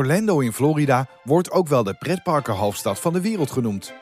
[0.00, 3.92] Orlando in Florida wordt ook wel de pretparkenhoofdstad van de wereld genoemd.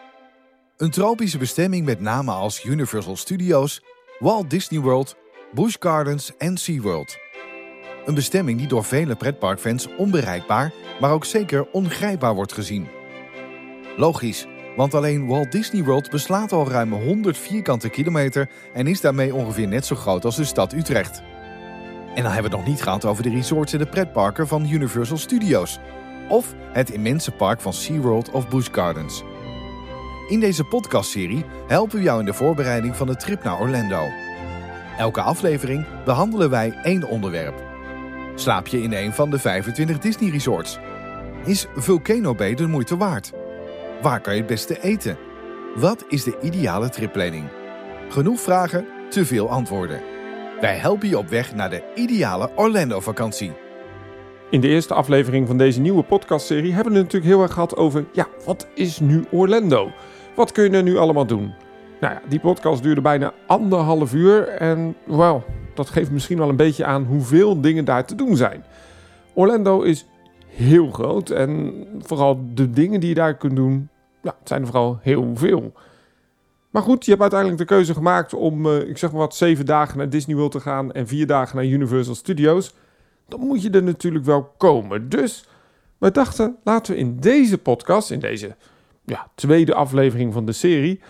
[0.76, 3.82] Een tropische bestemming met namen als Universal Studios,
[4.18, 5.16] Walt Disney World,
[5.54, 7.16] Busch Gardens en SeaWorld.
[8.04, 12.88] Een bestemming die door vele pretparkfans onbereikbaar, maar ook zeker ongrijpbaar wordt gezien.
[13.96, 19.34] Logisch, want alleen Walt Disney World beslaat al ruim 100 vierkante kilometer en is daarmee
[19.34, 21.22] ongeveer net zo groot als de stad Utrecht.
[22.18, 24.70] En dan hebben we het nog niet gehad over de resorts en de pretparken van
[24.70, 25.78] Universal Studios.
[26.28, 29.22] Of het immense park van SeaWorld of Busch Gardens.
[30.28, 34.08] In deze podcastserie helpen we jou in de voorbereiding van de trip naar Orlando.
[34.96, 37.62] Elke aflevering behandelen wij één onderwerp.
[38.34, 40.78] Slaap je in een van de 25 Disney resorts?
[41.44, 43.32] Is Volcano Bay de moeite waard?
[44.02, 45.18] Waar kan je het beste eten?
[45.74, 47.48] Wat is de ideale tripplanning?
[48.08, 50.17] Genoeg vragen, te veel antwoorden.
[50.60, 53.52] Wij helpen je op weg naar de ideale Orlando-vakantie.
[54.50, 57.76] In de eerste aflevering van deze nieuwe podcastserie hebben we het natuurlijk heel erg gehad
[57.76, 59.90] over, ja, wat is nu Orlando?
[60.36, 61.54] Wat kun je er nu allemaal doen?
[62.00, 66.56] Nou ja, die podcast duurde bijna anderhalf uur en, wel, dat geeft misschien wel een
[66.56, 68.64] beetje aan hoeveel dingen daar te doen zijn.
[69.34, 70.06] Orlando is
[70.46, 73.88] heel groot en vooral de dingen die je daar kunt doen,
[74.22, 75.72] ja, het zijn er vooral heel veel.
[76.78, 79.66] Maar goed, je hebt uiteindelijk de keuze gemaakt om, uh, ik zeg maar wat, zeven
[79.66, 82.74] dagen naar Disney World te gaan en vier dagen naar Universal Studios.
[83.28, 85.08] Dan moet je er natuurlijk wel komen.
[85.08, 85.48] Dus
[85.98, 88.56] we dachten, laten we in deze podcast, in deze
[89.04, 91.00] ja, tweede aflevering van de serie,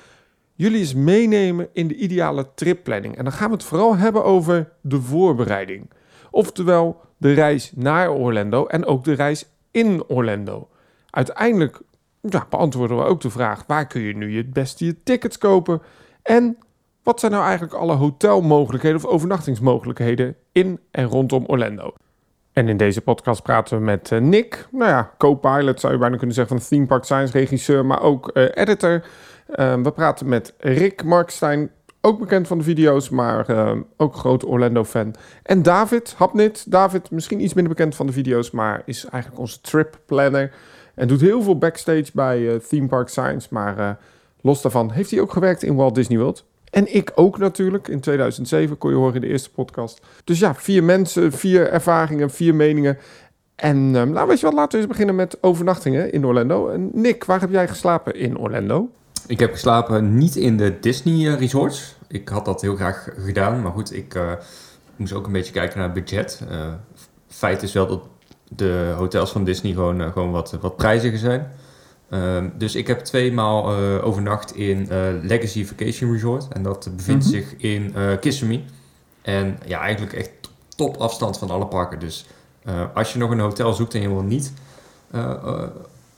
[0.55, 3.16] jullie eens meenemen in de ideale tripplanning.
[3.16, 5.91] En dan gaan we het vooral hebben over de voorbereiding.
[6.30, 10.69] Oftewel de reis naar Orlando en ook de reis in Orlando.
[11.11, 11.80] Uiteindelijk
[12.20, 15.83] ja, beantwoorden we ook de vraag: waar kun je nu het beste je tickets kopen?
[16.22, 16.58] En
[17.02, 21.92] wat zijn nou eigenlijk alle hotelmogelijkheden of overnachtingsmogelijkheden in en rondom Orlando?
[22.52, 26.17] En in deze podcast praten we met uh, Nick, nou ja, co-pilot zou je bijna
[26.17, 29.05] kunnen zeggen van Theme Park Science, regisseur, maar ook uh, editor.
[29.56, 33.46] Uh, we praten met Rick Markstein, ook bekend van de video's, maar
[33.96, 35.14] ook groot Orlando-fan.
[35.42, 36.70] En David Hapnit.
[36.70, 40.52] David, misschien iets minder bekend van de video's, maar is eigenlijk onze trip planner.
[40.98, 43.98] En doet heel veel backstage bij Theme Park Science, maar
[44.41, 46.45] los daarvan heeft hij ook gewerkt in Walt Disney World.
[46.70, 47.89] En ik ook natuurlijk.
[47.89, 50.01] In 2007 kon je horen in de eerste podcast.
[50.25, 52.98] Dus ja, vier mensen, vier ervaringen, vier meningen.
[53.55, 56.69] En um, nou, weet je wat, laten we eens beginnen met overnachtingen in Orlando.
[56.69, 58.91] En Nick, waar heb jij geslapen in Orlando?
[59.27, 61.97] Ik heb geslapen niet in de Disney eh, resorts.
[62.09, 64.19] Ik had dat heel graag gedaan, maar goed, ik
[64.97, 66.42] moest ook een beetje kijken naar het budget.
[67.29, 68.01] Feit is wel dat
[68.51, 71.53] de hotels van Disney gewoon, gewoon wat, wat prijziger zijn.
[72.11, 76.48] Um, dus ik heb tweemaal uh, overnacht in uh, Legacy Vacation Resort.
[76.53, 77.41] En dat bevindt mm -hmm.
[77.41, 78.64] zich in uh, Kissimmee.
[79.23, 80.31] En ja, eigenlijk echt
[80.77, 81.98] top afstand van alle parken.
[81.98, 82.27] Dus
[82.95, 84.53] als je nog een hotel zoekt en je wil niet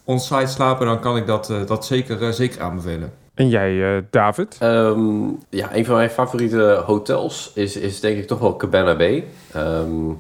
[0.05, 3.13] on-site slapen, dan kan ik dat, dat zeker, zeker aanbevelen.
[3.35, 4.59] En jij, David?
[4.63, 9.25] Um, ja, een van mijn favoriete hotels is, is denk ik toch wel Cabana Bay.
[9.57, 10.19] Um,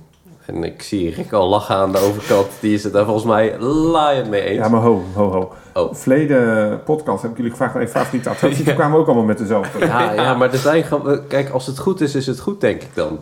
[0.54, 2.46] en ik zie Rick al lachen aan de overkant.
[2.60, 4.58] Die is het daar volgens mij laaiend mee eens.
[4.58, 5.52] Ja, maar ho, ho, ho.
[5.74, 5.94] Oh.
[5.94, 8.64] Verleden podcast heb ik jullie gevraagd naar je favoriete attracties.
[8.66, 9.78] Toen kwamen we ook allemaal met dezelfde.
[9.86, 10.84] Ja, ja maar er zijn
[11.28, 13.18] Kijk, als het goed is, is het goed, denk ik dan.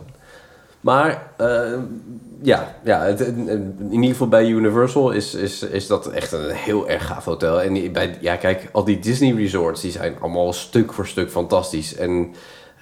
[0.80, 1.78] Maar uh,
[2.42, 6.88] ja, ja het, in ieder geval bij Universal is, is, is dat echt een heel
[6.88, 7.62] erg gaaf hotel.
[7.62, 11.96] En bij, ja, kijk, al die Disney resorts, die zijn allemaal stuk voor stuk fantastisch.
[11.96, 12.34] En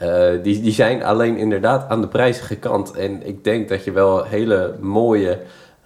[0.02, 2.92] uh, die, die zijn alleen inderdaad aan de prijzige kant.
[2.92, 5.38] En ik denk dat je wel hele mooie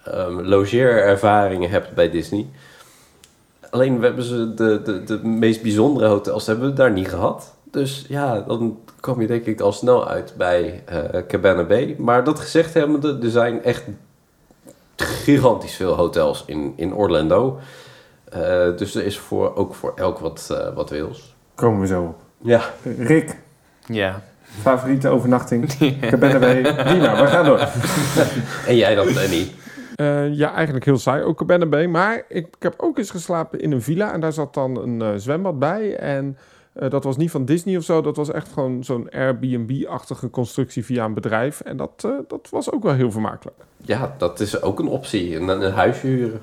[0.07, 2.47] um, logeerervaringen hebt bij Disney.
[3.69, 7.53] Alleen we hebben ze de, de, de meest bijzondere hotels hebben we daar niet gehad.
[7.63, 11.95] Dus ja, dan kom je denk ik al snel uit bij uh, Cabana Bay.
[11.97, 13.83] Maar dat gezegd hebbende, er zijn echt
[14.95, 17.59] gigantisch veel hotels in, in Orlando.
[18.35, 21.35] Uh, dus er is voor, ook voor elk wat, uh, wat wils.
[21.55, 22.19] Komen we zo op.
[22.37, 22.61] Ja.
[22.97, 23.37] Rick,
[23.85, 24.21] ja.
[24.59, 25.77] Favoriete overnachting?
[26.09, 26.61] Cabana Bay.
[26.61, 27.59] Prima, we gaan door.
[28.67, 29.51] en jij dan, Danny?
[29.95, 31.85] Uh, ja, eigenlijk heel saai, ook Cabana Bay.
[31.85, 34.99] Maar ik, ik, heb ook eens geslapen in een villa en daar zat dan een
[35.01, 35.95] uh, zwembad bij.
[35.95, 36.37] En
[36.73, 40.85] uh, dat was niet van Disney of zo, dat was echt gewoon zo'n Airbnb-achtige constructie
[40.85, 41.61] via een bedrijf.
[41.61, 43.57] En dat, dat was ook wel heel vermakelijk.
[43.77, 46.41] Ja, dat is ook een optie, een, een huisje huren.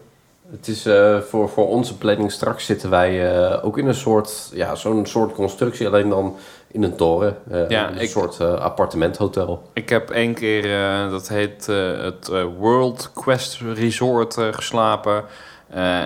[0.51, 4.51] Het is uh, voor, voor onze planning straks zitten wij uh, ook in een soort,
[4.55, 6.37] ja, zo'n soort constructie, alleen dan
[6.71, 7.39] in een toren.
[7.53, 9.63] Uh, ja, een ik, soort appartementhotel.
[9.73, 10.63] Ik heb één keer,
[11.11, 15.25] dat heet het World Quest Resort geslapen.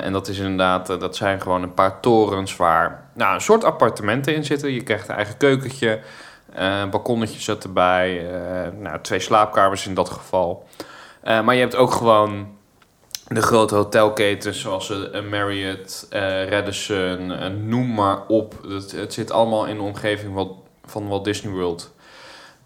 [0.02, 4.34] en dat is inderdaad, dat zijn gewoon een paar torens waar nou, een soort appartementen
[4.34, 4.72] in zitten.
[4.72, 6.00] Je krijgt een eigen keukentje,
[6.90, 8.26] balkonnetje zit erbij,
[8.78, 10.66] nou, twee slaapkamers in dat geval.
[11.22, 12.46] maar je hebt ook gewoon
[13.34, 18.54] de grote hotelketens zoals een Marriott, eh, Radisson, eh, noem maar op.
[18.68, 20.48] Het, het zit allemaal in de omgeving wat,
[20.84, 21.94] van Walt Disney World.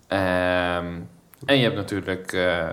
[0.07, 0.87] Ehm,
[1.45, 2.69] en je hebt natuurlijk, eh,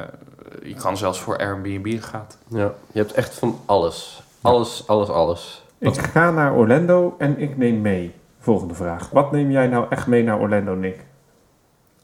[0.63, 2.27] je kan zelfs voor Airbnb gaan.
[2.47, 4.21] Ja, je hebt echt van alles.
[4.41, 5.63] Alles, alles, alles.
[5.77, 8.13] Ik ga naar Orlando en ik neem mee.
[8.39, 9.09] Volgende vraag.
[9.09, 11.05] Wat neem jij nou echt mee naar Orlando, Nick?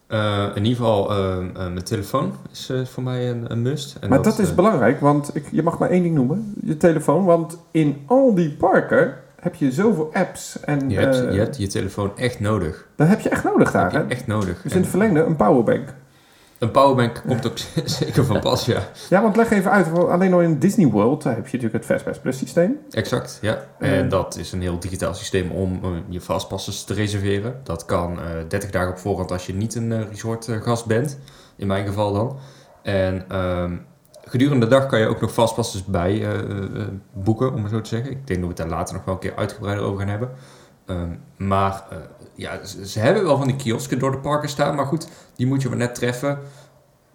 [0.10, 3.96] Eh, in ieder geval, eh, mijn telefoon is voor mij een, een must.
[3.96, 6.54] En maar dat, is belangrijk, want ik, je mag maar één ding noemen.
[6.64, 10.60] Je telefoon, want in al die parken heb je zoveel apps.
[10.60, 12.88] En je, hebt, je hebt je telefoon echt nodig.
[12.96, 13.92] dat heb je echt nodig daar.
[13.92, 14.00] Hè?
[14.00, 14.62] je echt nodig.
[14.62, 15.94] Dus En in het verlengde een powerbank.
[16.60, 17.58] Een powerbank komt ook
[18.00, 18.82] zeker van pas, ja.
[19.10, 19.92] Ja, want leg even uit.
[19.92, 22.80] want Alleen al in Disney World daar heb je natuurlijk het Fastpass Plus systeem.
[22.92, 23.66] Exact, ja.
[23.80, 27.60] En dat is een heel digitaal systeem om eh, je fastpasses te reserveren.
[27.64, 31.18] Dat kan eh 30 dagen op voorhand als je niet een eh, resortgast bent.
[31.56, 32.38] In mijn geval dan.
[32.82, 33.76] En ehm,
[34.24, 37.72] gedurende de dag kan je ook nog fastpasses bij eh, eh, eh, boeken, om het
[37.72, 38.12] zo te zeggen.
[38.12, 40.30] Ik denk dat we het daar later nog wel een keer uitgebreider over gaan hebben.
[40.86, 41.98] Ehm, maar eh,
[42.40, 44.76] ja, ze, hebben wel van die kiosken door de parken staan.
[44.76, 46.40] Maar goed, die moet je maar net treffen.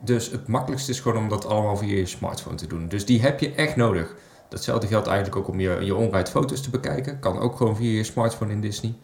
[0.01, 2.89] Dus het makkelijkste is gewoon om dat allemaal via je smartphone te doen.
[2.89, 4.15] Dus die heb je echt nodig.
[4.49, 7.19] Datzelfde geldt eigenlijk ook om je, je onride foto's te bekijken.
[7.19, 8.95] Kan ook gewoon via je smartphone in Disney.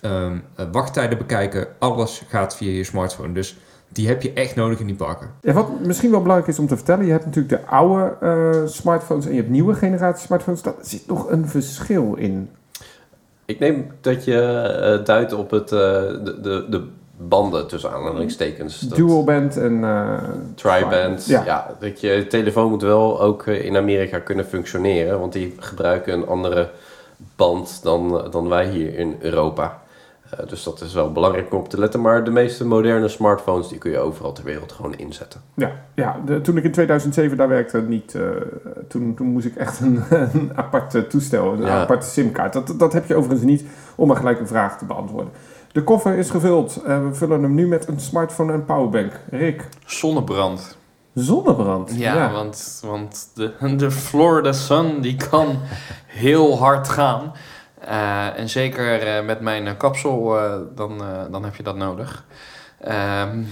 [0.00, 3.32] Ehm, eh, wachttijden bekijken, alles gaat via je smartphone.
[3.32, 5.30] Dus die heb je echt nodig in die parken.
[5.40, 7.04] Ja, wat misschien wel belangrijk is om te vertellen.
[7.04, 10.62] Je hebt natuurlijk de oude eh, smartphones en je hebt nieuwe generatie smartphones.
[10.62, 12.50] Daar zit nog een verschil in.
[13.48, 15.78] Ik neem dat je eh, duidt op het, eh,
[16.24, 16.86] de, de, de
[17.16, 18.80] banden tussen aanhalingstekens.
[18.80, 19.84] Dat- Dual band en...
[19.84, 20.22] eh,
[20.54, 21.26] Tri-band.
[21.26, 21.44] Ja.
[21.44, 21.76] Ja.
[21.80, 26.68] dat je telefoon moet wel ook in Amerika kunnen functioneren, want die gebruiken een andere
[27.36, 29.80] band dan, dan wij hier in Europa.
[30.30, 32.00] Eh, dus dat is wel belangrijk om op te letten.
[32.00, 35.40] Maar de meeste moderne smartphones die kun je overal ter wereld gewoon inzetten.
[35.54, 38.22] Ja, ja de- toen ik in 2007 daar werkte, niet, eh,
[38.88, 40.02] toen, toen moest ik echt een,
[40.32, 41.80] een apart eh, toestel, een Ja.
[41.80, 42.52] aparte simkaart.
[42.52, 43.64] Dat, dat heb je overigens niet
[43.94, 45.32] om maar gelijk een vraag te beantwoorden.
[45.72, 46.82] De koffer is gevuld.
[46.86, 49.12] Eh, we vullen hem nu met een smartphone en powerbank.
[49.30, 50.76] Rick, Zonnebrand.
[51.14, 51.92] zonnebrand.
[51.96, 55.56] Ja, Want, want de, de Florida Sun die kan
[56.06, 57.32] heel hard gaan.
[57.88, 61.76] Eh, en zeker eh, met mijn eh, kapsel, eh, dan, eh, dan heb je dat
[61.76, 62.24] nodig.
[62.80, 63.42] Ehm,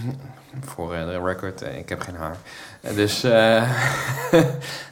[0.65, 2.37] voor de record, ik heb geen haar.
[2.94, 3.71] Dus, eh,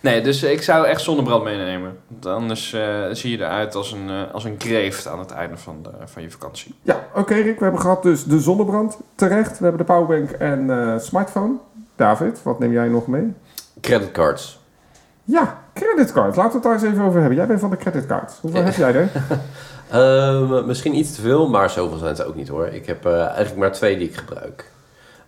[0.01, 1.99] nee, dus ik zou echt zonnebrand meenemen.
[2.09, 5.83] Want anders eh, zie je eruit als een, als een kreeft aan het einde van,
[5.83, 6.75] de, van je vakantie.
[6.83, 8.99] Ja, oké Rick, we hebben gehad dus de zonnebrand.
[9.15, 11.55] Terecht, we hebben de powerbank en eh, smartphone.
[11.97, 13.33] David, wat neem jij nog mee?
[13.81, 14.63] Creditcards.
[15.25, 16.37] Ja, creditcard.
[16.37, 17.37] Laten we het daar eens even over hebben.
[17.39, 18.33] Jij bent van de creditcard.
[18.41, 19.09] Hoeveel heb jij er?
[19.91, 22.67] Ehm, misschien iets te veel, maar zoveel zijn het ook niet hoor.
[22.67, 24.71] Ik heb eh, eigenlijk maar twee die ik gebruik.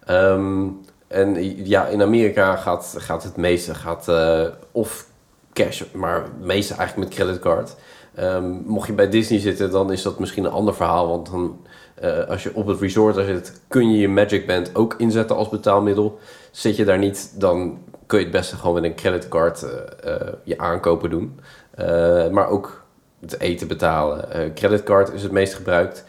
[0.04, 0.66] Ehm,
[1.06, 5.06] en ja, in Amerika gaat, gaat het meeste gaat, eh, of
[5.52, 7.74] cash, maar het meeste eigenlijk met creditcard.
[8.14, 11.08] Ehm, mocht je bij Disney zitten, dan is dat misschien een ander verhaal.
[11.08, 14.94] Want dan, eh, als je op het resort zit, kun je je Magic Band ook
[14.98, 16.18] inzetten als betaalmiddel.
[16.50, 20.28] Zit je daar niet, dan kun je het beste gewoon met een creditcard eh, eh,
[20.42, 21.40] je aankopen doen.
[21.70, 22.84] Eh, maar ook
[23.20, 24.54] het eten betalen.
[24.54, 26.04] Creditcard is het meest gebruikt.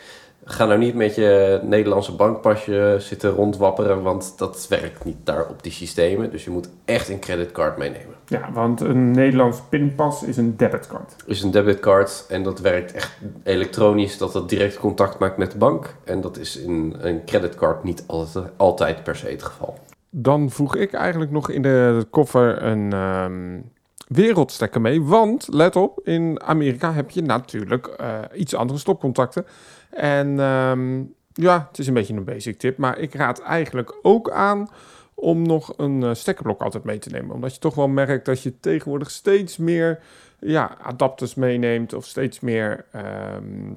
[0.49, 5.63] Ga nou niet met je Nederlandse bankpasje zitten rondwapperen, want dat werkt niet daar op
[5.63, 6.31] die systemen.
[6.31, 8.15] Dus je moet echt een creditcard meenemen.
[8.25, 11.15] Ja, want een Nederlands pinpas is een debitcard.
[11.25, 15.57] is een debitcard en dat werkt echt elektronisch, dat dat direct contact maakt met de
[15.57, 15.95] bank.
[16.03, 19.77] En dat is in een creditcard niet altijd, altijd per se het geval.
[20.09, 23.59] Dan voeg ik eigenlijk nog in de koffer een ehm,
[24.07, 25.01] wereldstekker mee.
[25.01, 29.45] Want, let op, in Amerika heb je natuurlijk eh, iets andere stopcontacten.
[29.89, 32.77] En ehm, ja, het is een beetje een basic tip.
[32.77, 34.69] Maar ik raad eigenlijk ook aan
[35.13, 37.35] om nog een eh, stekkerblok altijd mee te nemen.
[37.35, 39.99] Omdat je toch wel merkt dat je tegenwoordig steeds meer
[40.39, 41.93] ja, adapters meeneemt.
[41.93, 42.85] Of steeds meer...
[42.91, 43.73] ehm,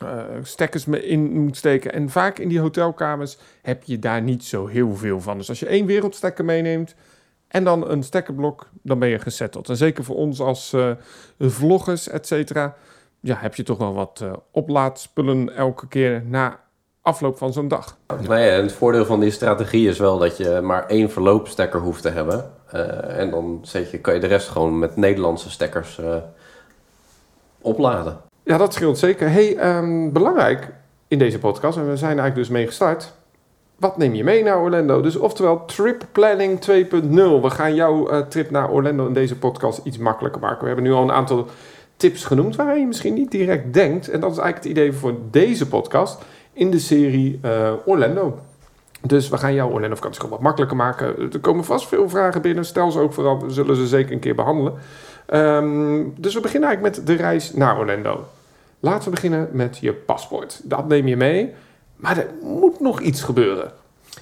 [0.00, 1.92] eh, stekkers in moet steken.
[1.92, 5.38] En vaak in die hotelkamers heb je daar niet zo heel veel van.
[5.38, 6.94] Dus als je één wereldstekker meeneemt
[7.48, 9.68] en dan een stekkerblok, dan ben je gesetteld.
[9.68, 10.90] En zeker voor ons als eh,
[11.38, 12.74] vloggers, et cetera,
[13.20, 16.60] ja, heb je toch wel wat eh, oplaadspullen elke keer na
[17.02, 17.96] afloop van zo'n dag.
[18.22, 22.08] Ja, het voordeel van die strategie is wel dat je maar één verloopstekker hoeft te
[22.08, 22.50] hebben.
[23.08, 26.00] En dan je, kan je de rest gewoon met Nederlandse stekkers
[27.60, 28.16] opladen.
[28.46, 29.30] Ja, dat scheelt zeker.
[29.30, 30.68] Hey, ehm, belangrijk
[31.08, 33.12] in deze podcast, en we zijn eigenlijk dus mee gestart.
[33.76, 35.00] Wat neem je mee naar Orlando?
[35.00, 37.42] Dus oftewel Trip Planning 2.0.
[37.42, 40.60] We gaan jouw eh, trip naar Orlando in deze podcast iets makkelijker maken.
[40.60, 41.46] We hebben nu al een aantal
[41.96, 44.08] tips genoemd waar je misschien niet direct denkt.
[44.08, 46.22] En dat is eigenlijk het idee voor deze podcast
[46.52, 48.38] in de serie eh, Orlando.
[49.00, 51.32] Dus we gaan jouw Orlando vakantie gewoon wat makkelijker maken.
[51.32, 52.64] Er komen vast veel vragen binnen.
[52.64, 54.74] Stel ze ook vooral, we zullen ze zeker een keer behandelen.
[55.26, 58.24] Ehm, dus we beginnen eigenlijk met de reis naar Orlando.
[58.86, 60.60] Laten we beginnen met je paspoort.
[60.64, 61.54] Dat neem je mee.
[61.96, 63.72] Maar er moet nog iets gebeuren.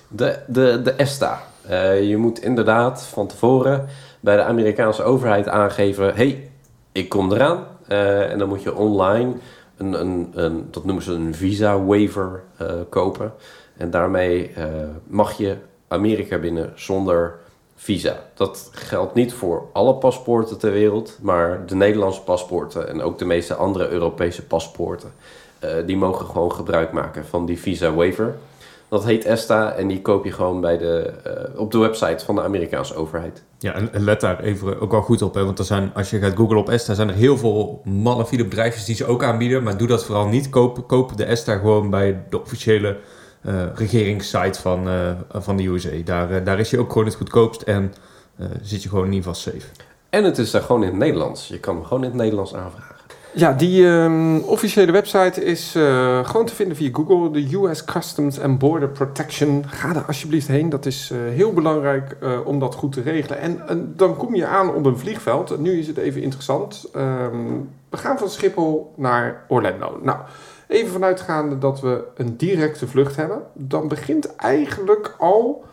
[0.08, 1.42] De, de, de ESTA.
[1.66, 3.86] Eh, je moet inderdaad van tevoren
[4.20, 6.50] bij de Amerikaanse overheid aangeven: hey,
[6.92, 7.66] ik kom eraan.
[7.88, 9.32] Eh, en dan moet je online
[9.76, 13.32] een, een, een dat noemen ze een visa waiver eh, kopen.
[13.76, 14.50] En daarmee
[15.06, 15.56] mag je
[15.88, 17.34] Amerika binnen zonder
[17.84, 18.22] visa.
[18.34, 23.24] Dat geldt niet voor alle paspoorten ter wereld, maar de Nederlandse paspoorten en ook de
[23.24, 25.12] meeste andere Europese paspoorten.
[25.58, 28.36] eh, die mogen gewoon gebruik maken van die visa waiver.
[28.88, 32.34] Dat heet ESTA en die koop je gewoon bij de, eh, op de website van
[32.34, 33.42] de Amerikaanse overheid.
[33.58, 35.34] Ja, en let daar even ook wel goed op.
[35.34, 35.44] Hè?
[35.44, 38.84] Want er zijn, als je gaat googlen op ESTA, zijn er heel veel malafide bedrijfjes
[38.84, 39.62] die ze ook aanbieden.
[39.62, 40.48] Maar doe dat vooral niet.
[40.48, 42.96] Koop, koop de ESTA gewoon bij de officiële
[43.74, 45.90] regeringssite van, eh, van de USA.
[46.04, 47.94] Daar, eh, daar is je ook gewoon het goedkoopst en
[48.36, 49.66] eh, zit je gewoon in ieder geval safe.
[50.10, 51.48] En het is daar gewoon in het Nederlands.
[51.48, 52.94] Je kan hem gewoon in het Nederlands aanvragen.
[53.36, 57.30] Ja, die ehm, officiële website is eh, gewoon te vinden via Google.
[57.30, 59.64] De US Customs and Border Protection.
[59.66, 60.68] Ga daar alsjeblieft heen.
[60.68, 63.38] Dat is eh, heel belangrijk eh, om dat goed te regelen.
[63.38, 65.50] En, en dan kom je aan op een vliegveld.
[65.50, 66.84] En nu is het even interessant.
[66.92, 67.36] Ehm,
[67.90, 69.98] we gaan van Schiphol naar Orlando.
[70.02, 70.18] Nou,
[70.74, 73.42] even vanuitgaande dat we een directe vlucht hebben.
[73.52, 75.64] Dan begint eigenlijk al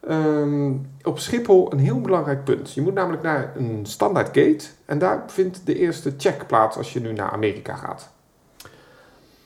[0.00, 0.72] ehm,
[1.02, 2.72] op Schiphol een heel belangrijk punt.
[2.72, 4.64] Je moet namelijk naar een standaard gate.
[4.84, 8.08] En daar vindt de eerste check plaats als je nu naar Amerika gaat.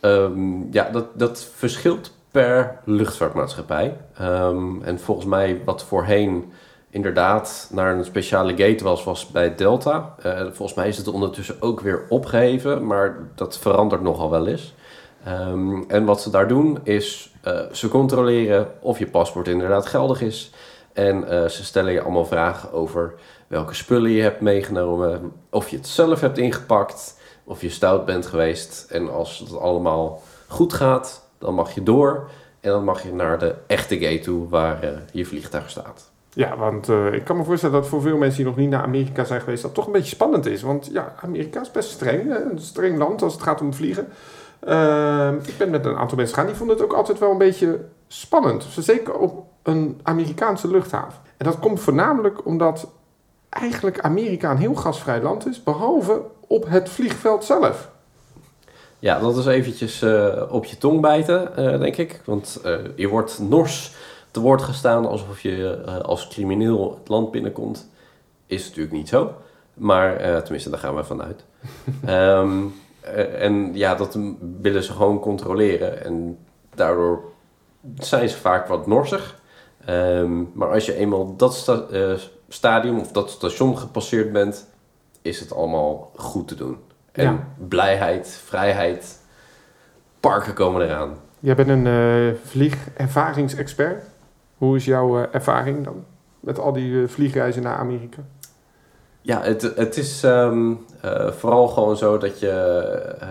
[0.00, 3.96] Ehm, ja, dat, dat verschilt per luchtvaartmaatschappij.
[4.14, 6.52] Ehm, en volgens mij wat voorheen
[6.90, 10.14] inderdaad naar een speciale gate was, was bij Delta.
[10.22, 14.74] Eh, volgens mij is het ondertussen ook weer opgeheven, maar dat verandert nogal wel eens.
[15.24, 20.22] Ehm, en wat ze daar doen is, eh, ze controleren of je paspoort inderdaad geldig
[20.22, 20.52] is.
[20.92, 23.14] En eh, ze stellen je allemaal vragen over
[23.46, 28.26] welke spullen je hebt meegenomen, of je het zelf hebt ingepakt, of je stout bent
[28.26, 28.86] geweest.
[28.90, 32.30] En als het allemaal goed gaat, dan mag je door.
[32.60, 36.10] En dan mag je naar de echte gate toe waar eh, je vliegtuig staat.
[36.32, 39.24] Ja, want ik kan me voorstellen dat voor veel mensen die nog niet naar Amerika
[39.24, 40.62] zijn geweest, dat toch een beetje spannend is.
[40.62, 42.34] Want ja, Amerika is best streng.
[42.34, 44.08] Een streng land als het gaat om vliegen.
[44.60, 47.38] Ehm, ik ben met een aantal mensen gegaan, die vonden het ook altijd wel een
[47.38, 48.66] beetje spannend.
[48.78, 51.20] Zeker op een Amerikaanse luchthaven.
[51.36, 52.88] En dat komt voornamelijk omdat
[53.48, 57.90] eigenlijk Amerika een heel gasvrij land is, behalve op het vliegveld zelf.
[58.98, 62.20] Ja, dat is eventjes eh, op je tong bijten, eh, denk ik.
[62.24, 63.94] Want eh, je wordt nors
[64.30, 67.90] te woord gestaan alsof je als crimineel het land binnenkomt.
[68.46, 69.34] Is natuurlijk niet zo.
[69.74, 71.44] Maar tenminste, daar gaan we vanuit.
[72.04, 72.66] Ehm, eh,
[73.18, 74.18] en ja, dat
[74.60, 76.04] willen ze gewoon controleren.
[76.04, 76.38] En
[76.74, 77.22] daardoor
[77.98, 79.38] zijn ze vaak wat norsig.
[79.84, 82.12] Ehm, maar als je eenmaal dat sta- eh,
[82.48, 84.66] stadium of dat station gepasseerd bent,
[85.22, 86.76] is het allemaal goed te doen.
[87.12, 87.46] En Ja.
[87.68, 89.18] blijheid, vrijheid,
[90.20, 91.14] parken komen eraan.
[91.38, 94.04] Jij bent een eh, vliegervaringsexpert.
[94.58, 96.04] Hoe is jouw eh, ervaring dan
[96.40, 98.18] met al die eh, vliegreizen naar Amerika?
[99.22, 102.50] Ja, het, het is ehm, eh, vooral gewoon zo dat je
[103.20, 103.28] eh,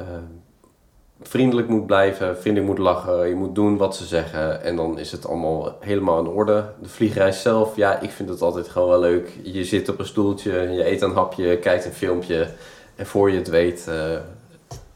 [1.21, 5.11] vriendelijk moet blijven, vriendelijk moet lachen, je moet doen wat ze zeggen en dan is
[5.11, 6.65] het allemaal helemaal in orde.
[6.81, 9.39] De vliegreis zelf, ja, ik vind het altijd gewoon wel leuk.
[9.43, 12.47] Je zit op een stoeltje, je eet een hapje, je kijkt een filmpje
[12.95, 14.17] en voor je het weet, eh,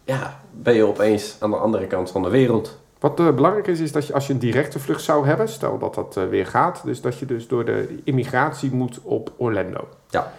[0.04, 2.82] ja, ben je opeens aan de andere kant van de wereld.
[3.00, 5.96] Wat belangrijk is, is dat je als je een directe vlucht zou hebben, stel dat
[5.96, 9.88] dat weer gaat, dus dat je dus door de immigratie moet op Orlando.
[10.10, 10.34] Ja.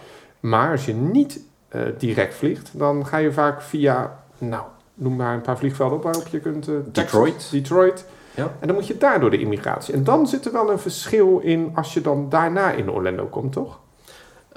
[0.45, 5.33] Maar als je niet eh, direct vliegt, dan ga je vaak via, nou, noem maar
[5.33, 6.67] een paar vliegvelden op waarop je kunt...
[6.67, 7.51] eh, Texas, Detroit.
[7.51, 8.05] Detroit.
[8.35, 8.51] Ja.
[8.59, 9.93] En dan moet je daar door de immigratie.
[9.93, 13.51] En dan zit er wel een verschil in als je dan daarna in Orlando komt,
[13.51, 13.79] toch?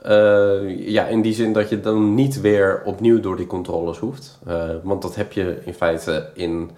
[0.02, 4.38] Eh, ja, in die zin dat je dan niet weer opnieuw door die controles hoeft.
[4.82, 6.70] Want dat heb je in feite in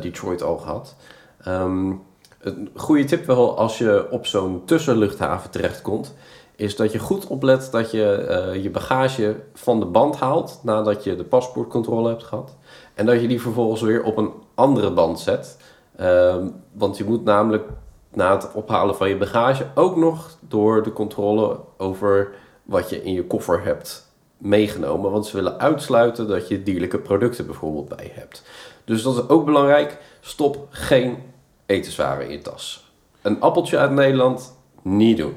[0.00, 0.96] Detroit al gehad.
[1.44, 1.92] Ehm,
[2.40, 6.14] een goede tip wel als je op zo'n tussenluchthaven terechtkomt...
[6.56, 10.60] is dat je goed oplet dat je eh, je bagage van de band haalt...
[10.62, 12.56] nadat je de paspoortcontrole hebt gehad.
[12.94, 15.56] En dat je die vervolgens weer op een andere band zet.
[15.96, 17.68] Ehm, want je moet namelijk
[18.12, 22.32] na het ophalen van je bagage ook nog door de controle over
[22.62, 25.10] wat je in je koffer hebt meegenomen.
[25.10, 28.42] Want ze willen uitsluiten dat je dierlijke producten bijvoorbeeld bij je hebt.
[28.84, 29.98] Dus dat is ook belangrijk.
[30.20, 31.18] Stop geen
[31.66, 32.92] etenswaren in je tas.
[33.22, 35.34] Een appeltje uit Nederland, niet doen.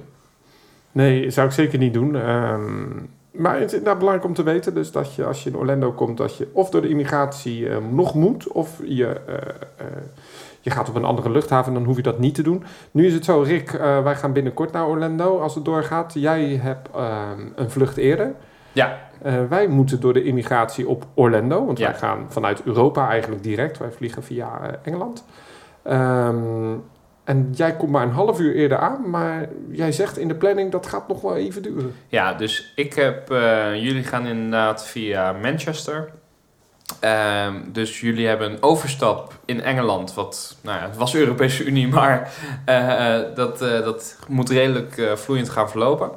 [0.96, 2.16] Nee, zou ik zeker niet doen.
[2.16, 2.86] Ehm,
[3.32, 5.92] maar het is inderdaad belangrijk om te weten dus dat je als je in Orlando
[5.92, 9.36] komt, dat je of door de immigratie eh, nog moet, of je, eh,
[9.78, 9.86] eh,
[10.62, 12.64] je gaat op een andere luchthaven, dan hoef je dat niet te doen.
[12.92, 16.14] Nu is het zo, Rick, eh, wij gaan binnenkort naar Orlando als het doorgaat.
[16.14, 18.34] Jij hebt ehm, een vlucht eerder.
[18.72, 18.98] Ja,
[19.50, 21.90] wij moeten door de immigratie op Orlando, want Ja.
[21.90, 23.78] wij gaan vanuit Europa eigenlijk direct.
[23.78, 25.26] Wij vliegen via Engeland.
[25.84, 26.74] Ehm,
[27.26, 30.72] en jij komt maar een half uur eerder aan, maar jij zegt in de planning
[30.72, 31.96] dat gaat nog wel even duren.
[32.08, 33.32] Ja, dus ik heb...
[33.32, 36.12] eh, jullie gaan inderdaad via Manchester.
[37.00, 40.14] Ehm, dus jullie hebben een overstap in Engeland.
[40.14, 42.34] Wat, nou ja, het was Europese Unie, maar
[42.66, 46.12] eh, eh, dat, dat moet redelijk vloeiend gaan verlopen.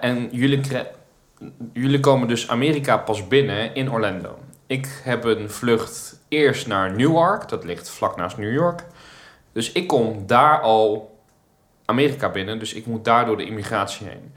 [0.00, 0.60] En jullie,
[1.72, 4.38] jullie komen dus Amerika pas binnen in Orlando.
[4.66, 7.48] Ik heb een vlucht eerst naar Newark.
[7.48, 8.84] Dat ligt vlak naast New York.
[9.52, 11.16] Dus ik kom daar al
[11.84, 12.58] Amerika binnen.
[12.58, 14.32] Dus ik moet daar door de immigratie heen.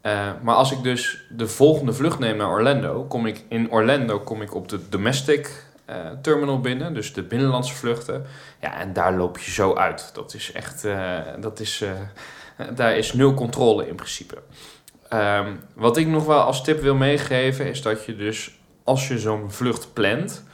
[0.00, 4.20] Eh, maar als ik dus de volgende vlucht neem naar Orlando, kom ik in Orlando
[4.20, 8.26] kom ik op de domestic eh, terminal binnen, dus de binnenlandse vluchten.
[8.60, 10.10] Ja, en daar loop je zo uit.
[10.14, 11.84] Dat is echt, eh, dat is,
[12.74, 14.38] daar is nul controle in principe.
[15.08, 19.18] Ehm, wat ik nog wel als tip wil meegeven is dat je dus als je
[19.18, 20.44] zo'n vlucht plant,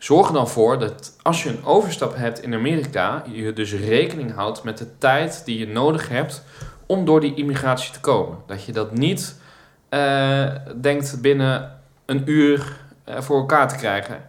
[0.00, 4.34] zorg er dan voor dat als je een overstap hebt in Amerika, je dus rekening
[4.34, 6.44] houdt met de tijd die je nodig hebt
[6.86, 8.38] om door die immigratie te komen.
[8.46, 9.40] Dat je dat niet
[9.88, 14.28] eh, denkt binnen een uur eh, voor elkaar te krijgen.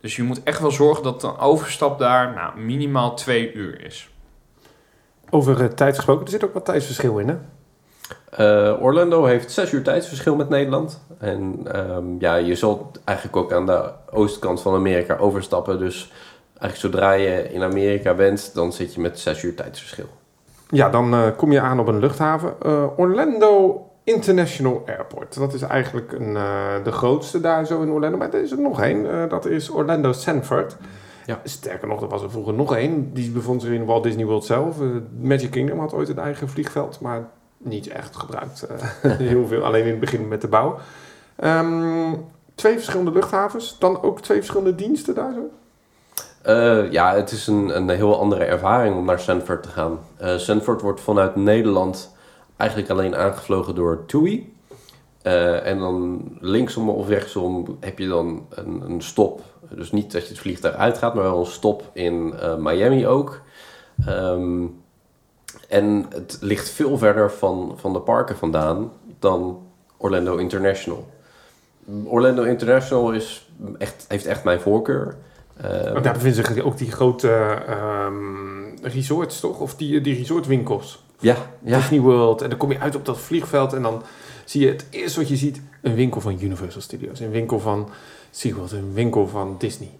[0.00, 4.10] Dus je moet echt wel zorgen dat de overstap daar nou, minimaal twee uur is.
[5.30, 7.36] Over eh, tijd gesproken, er zit ook wat tijdsverschil in, hè?
[8.36, 11.00] Eh, Orlando heeft zes uur tijdsverschil met Nederland.
[11.18, 15.78] En ehm, ja, je zult eigenlijk ook aan de oostkant van Amerika overstappen.
[15.78, 16.12] Dus
[16.58, 20.06] eigenlijk zodra je in Amerika bent, dan zit je met zes uur tijdsverschil.
[20.68, 22.54] Ja, dan eh, kom je aan op een luchthaven.
[22.62, 25.38] Eh, Orlando International Airport.
[25.38, 26.34] Dat is eigenlijk een,
[26.84, 28.16] de grootste daar zo in Orlando.
[28.16, 29.28] Maar er is er nog één.
[29.28, 30.76] dat is Orlando Sanford.
[31.26, 31.40] Ja.
[31.44, 33.12] Sterker nog, er was er vroeger nog één.
[33.12, 34.76] Die bevond zich in Walt Disney World zelf.
[35.20, 37.00] Magic Kingdom had ooit een eigen vliegveld.
[37.00, 37.28] Maar
[37.64, 38.62] niet echt gebruikt.
[38.62, 39.64] eh, heel veel.
[39.64, 40.78] Alleen in het begin met de bouw.
[41.36, 42.14] Ehm,
[42.54, 43.78] twee verschillende luchthavens.
[43.78, 45.50] Dan ook twee verschillende diensten daar zo.
[46.42, 49.98] Eh, ja, het is een, een heel andere ervaring om naar Sanford te gaan.
[50.16, 52.14] Eh Sanford wordt vanuit Nederland
[52.56, 54.56] eigenlijk alleen aangevlogen door TUI.
[55.62, 59.40] En dan linksom of rechtsom heb je dan een, een stop.
[59.70, 63.40] Dus niet dat je het vliegtuig uitgaat, maar wel een stop in Miami ook.
[64.06, 64.64] Ehm,
[65.68, 71.10] en het ligt veel verder van, van de parken vandaan dan Orlando International.
[72.04, 75.16] Orlando International is echt, heeft echt mijn voorkeur.
[75.60, 77.30] Maar daar bevinden zich ook die grote
[77.66, 79.60] ehm, resorts, toch?
[79.60, 81.04] Of die, die resortwinkels.
[81.20, 81.76] ja, ja.
[81.76, 82.42] Disney World.
[82.42, 84.02] En dan kom je uit op dat vliegveld en dan
[84.44, 85.60] zie je het eerste wat je ziet...
[85.80, 87.88] een winkel van Universal Studios, een winkel van
[88.30, 89.90] SeaWorld, een winkel van Disney.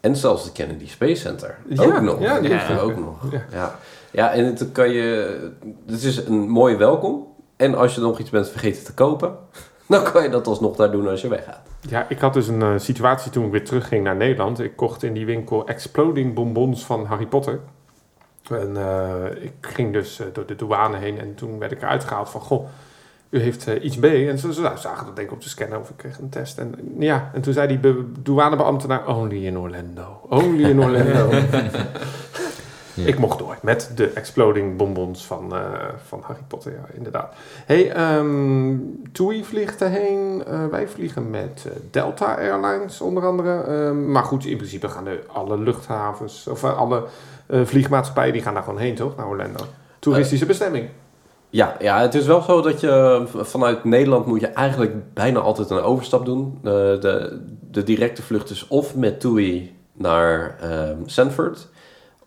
[0.00, 1.58] En zelfs het Kennedy Space Center.
[1.68, 2.20] Ja, ook nog.
[2.20, 3.32] ja, die Ja, ook nog.
[3.32, 3.44] Ja.
[3.50, 3.78] Ja.
[4.14, 4.32] Ja.
[4.32, 5.38] en het kan je.
[5.86, 7.26] Het is een mooie welkom.
[7.56, 9.36] En als je nog iets bent vergeten te kopen,
[9.88, 11.60] dan kan je dat alsnog daar doen als je weggaat.
[11.80, 14.60] Ja, ik had dus een eh, situatie toen ik weer terugging naar Nederland.
[14.60, 17.60] Ik kocht in die winkel Exploding Bonbons van Harry Potter.
[18.50, 22.04] En eh, ik ging dus eh, door de douane heen en toen werd ik eruit
[22.04, 22.40] gehaald van...
[22.40, 22.66] Goh,
[23.30, 24.04] u heeft iets B.
[24.04, 26.28] En ze, ze nou, zagen dat denk ik op de scanner of ik kreeg een
[26.28, 26.58] test.
[26.58, 29.08] En ja, en toen zei die be- douanebeambtenaar...
[29.08, 30.20] Only in Orlando.
[30.28, 31.30] Only in Orlando.
[32.94, 33.06] Ja.
[33.06, 35.60] Ik mocht door met de Exploding Bonbons van, eh,
[36.06, 37.34] van Harry Potter, ja, inderdaad.
[37.66, 38.76] hey, ehm
[39.12, 40.42] TUI vliegt erheen.
[40.46, 43.62] Eh, wij vliegen met eh, Delta Airlines onder andere.
[43.62, 47.04] Ehm, maar goed, in principe gaan er alle luchthavens, of alle
[47.48, 49.16] vliegmaatschappijen, die gaan daar gewoon heen, toch?
[49.16, 49.64] Naar Orlando.
[49.98, 50.88] Toeristische bestemming.
[51.50, 55.70] Ja, ja, het is wel zo dat je vanuit Nederland moet je eigenlijk bijna altijd
[55.70, 56.58] een overstap doen.
[56.62, 61.68] De, de directe vlucht is of met TUI naar ehm Sanford,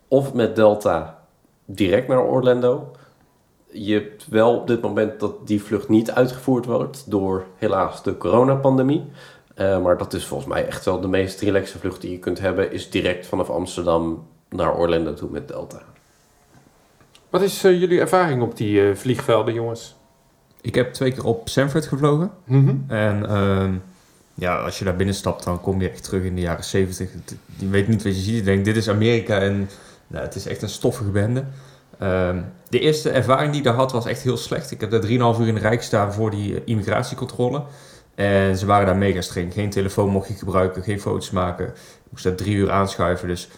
[0.07, 1.19] of met Delta
[1.65, 2.91] direct naar Orlando.
[3.71, 8.17] Je hebt wel op dit moment dat die vlucht niet uitgevoerd wordt door helaas de
[8.17, 9.05] coronapandemie.
[9.55, 12.39] Eh, maar dat is volgens mij echt wel de meest relaxe vlucht die je kunt
[12.39, 15.81] hebben, is direct vanaf Amsterdam naar Orlando toe met Delta.
[17.29, 19.95] Wat is eh, jullie ervaring op die eh, vliegvelden, jongens?
[20.61, 22.31] Ik heb twee keer op Sanford gevlogen.
[22.43, 22.75] Mhm.
[22.87, 23.73] En ehm,
[24.33, 27.11] ja, als je daar binnen stapt, dan kom je echt terug in de jaren 70.
[27.13, 28.35] Het- Je weet niet wat je ziet.
[28.35, 29.69] Je denkt, dit is Amerika en
[30.07, 31.43] nou, het is echt een stoffige bende.
[31.99, 34.71] Ehm, de eerste ervaring die ik daar had was echt heel slecht.
[34.71, 37.63] Ik heb daar 3,5 uur in de rij gestaan voor die eh, immigratiecontrole.
[38.15, 39.53] En ze waren daar mega streng.
[39.53, 41.67] Geen telefoon mocht je gebruiken, geen foto's maken.
[41.67, 43.27] Ik moest daar drie uur aanschuiven.
[43.27, 43.49] Dus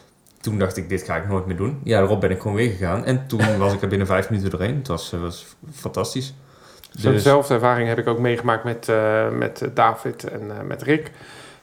[0.42, 1.80] toen dacht ik, dit ga ik nooit meer doen.
[1.84, 3.06] Ja, daarop ben ik gewoon weer gegaan.
[3.06, 4.76] En toen was ik er binnen vijf minuten doorheen.
[4.76, 6.34] Het was, eh, was fantastisch.
[6.92, 11.12] Zo'nzelfde ervaring heb ik ook meegemaakt met, eh, met David en met Rick.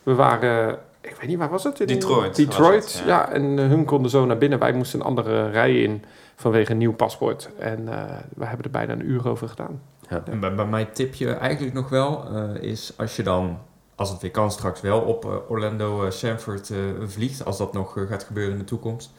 [0.03, 1.81] We waren, ik weet niet, waar was het?
[1.81, 3.07] In Detroit Detroit, was het, ja.
[3.07, 3.33] ja.
[3.33, 4.59] En eh, hun konden zo naar binnen.
[4.59, 6.05] Wij moesten een andere rij in
[6.37, 7.51] vanwege een nieuw paspoort.
[7.59, 8.05] En eh
[8.37, 9.83] we hebben er bijna een uur over gedaan.
[10.09, 13.59] En bij, bij mij tipje eigenlijk nog wel eh, is als je dan,
[13.95, 18.25] als het weer kan straks wel, op Orlando Sanford eh, vliegt, als dat nog gaat
[18.25, 19.11] gebeuren in de toekomst.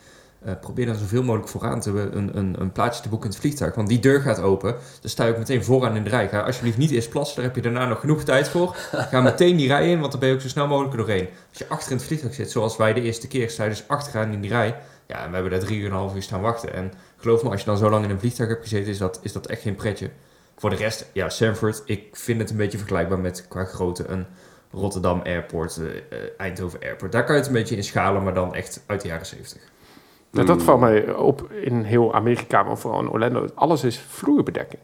[0.44, 3.42] Eh, probeer dan zoveel mogelijk vooraan te, een, een, een plaatsje te boeken in het
[3.44, 3.76] vliegtuig.
[3.76, 4.76] Want die deur gaat open.
[5.02, 6.30] Dan sta je ook meteen vooraan in de rij.
[6.30, 7.36] Ga alsjeblieft niet eerst plassen.
[7.36, 8.76] Daar heb je daarna nog genoeg tijd voor.
[8.92, 11.28] Ga meteen die rij in, want dan ben je ook zo snel mogelijk doorheen.
[11.50, 13.88] Als je achter in het vliegtuig zit, zoals wij de eerste keer, sta je dus
[13.88, 14.76] achteraan in die rij.
[15.08, 16.74] Ja, en we hebben daar drie uur en een half uur staan wachten.
[16.74, 19.20] En geloof me, als je dan zo lang in een vliegtuig hebt gezeten, is dat,
[19.22, 20.10] is dat echt geen pretje.
[20.58, 24.26] Voor de rest, ja, Sanford, ik vind het een beetje vergelijkbaar met qua grootte een
[24.72, 27.12] Rotterdam Airport, eh, eh, Eindhoven Airport.
[27.12, 29.62] Daar kan je het een beetje in schalen, maar dan echt uit de jaren 70.
[30.42, 30.48] Mm.
[30.48, 33.48] dat valt mij op in heel Amerika, maar vooral in Orlando.
[33.56, 34.82] Alles is vloerbedekking.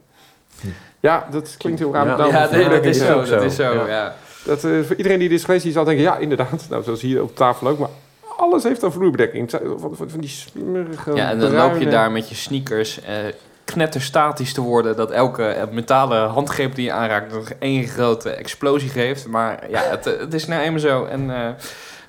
[0.62, 0.68] Hm.
[1.00, 2.06] Ja, dat klinkt heel raar.
[2.06, 2.26] Ja.
[2.26, 3.24] Ja, is nee, dat is zo.
[3.26, 3.74] Dat is zo.
[3.74, 3.88] Ja.
[3.88, 4.16] ja.
[4.46, 6.66] Dat, eh, voor iedereen die dit is geweest, die zal denken, ja, inderdaad.
[6.70, 7.89] Nou, zoals hier op tafel ook, maar
[8.38, 9.50] alles heeft een vloerbedekking.
[9.50, 13.16] Van, van, van die smerige, Ja, en dan loop je daar met je sneakers eh,
[13.66, 14.96] knetterstatisch te worden.
[14.96, 19.28] Dat elke eh, metalen handgreep die je aanraakt nog één grote explosie geeft.
[19.28, 21.06] Maar ja, het, het is nou eenmaal zo.
[21.06, 21.50] En eh,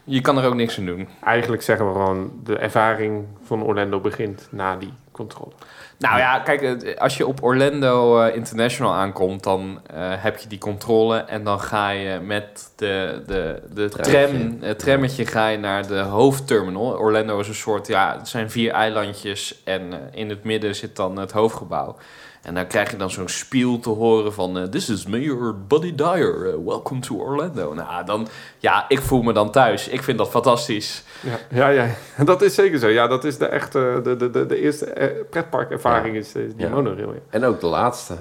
[0.05, 1.09] je kan er ook niks aan doen.
[1.25, 5.53] Eigenlijk zeggen we gewoon, de ervaring van Orlando begint na die controle.
[5.99, 10.59] Nou ja, kijk, als je op Orlando eh, International aankomt, dan eh, heb je die
[10.59, 11.17] controle.
[11.17, 15.99] En dan ga je met de, de, de tram, het trammetje ga je naar de
[15.99, 16.99] hoofdterminal.
[16.99, 19.63] Orlando is een soort, ja, het zijn vier eilandjes.
[19.65, 21.97] En eh, in het midden zit dan het hoofdgebouw.
[22.45, 24.59] En dan krijg je dan zo'n spiel te horen van...
[24.59, 27.75] eh, This is Mayor Buddy Dyer, eh, welcome to Orlando.
[27.75, 28.29] Nou, dan,
[28.59, 29.89] ja, ik voel me dan thuis.
[29.89, 31.05] Ik vind dat fantastisch.
[31.51, 31.89] Ja, ja, ja,
[32.25, 32.89] dat is zeker zo.
[32.89, 36.67] Ja, dat is de echte, de, de, de, de eerste eh, pretparkervaring is, eh, die
[36.67, 36.69] Ja.
[36.69, 37.13] monorail.
[37.13, 37.19] Ja.
[37.31, 38.15] En ook de laatste.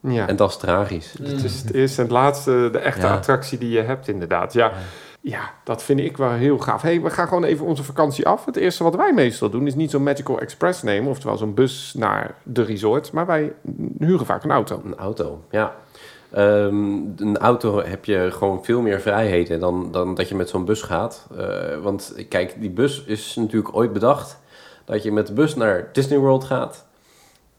[0.00, 0.28] Ja.
[0.28, 1.14] En dat is tragisch.
[1.22, 3.14] Het is het eerste en het laatste, de echte Ja.
[3.14, 4.52] attractie die je hebt inderdaad.
[4.52, 4.72] Ja,
[5.22, 6.82] ja, dat vind ik wel heel gaaf.
[6.82, 8.44] hey, we gaan gewoon even onze vakantie af.
[8.44, 11.10] Het eerste wat wij meestal doen is niet zo'n Magical Express nemen...
[11.10, 13.12] oftewel zo'n bus naar de resort...
[13.12, 13.52] maar wij
[13.98, 14.82] huren vaak een auto.
[14.84, 15.74] Een auto, ja.
[16.30, 20.64] Ehm, een auto heb je gewoon veel meer vrijheden dan, dan dat je met zo'n
[20.64, 21.26] bus gaat.
[21.36, 24.40] Eh, want kijk, die bus is natuurlijk ooit bedacht
[24.84, 26.86] dat je met de bus naar Disney World gaat.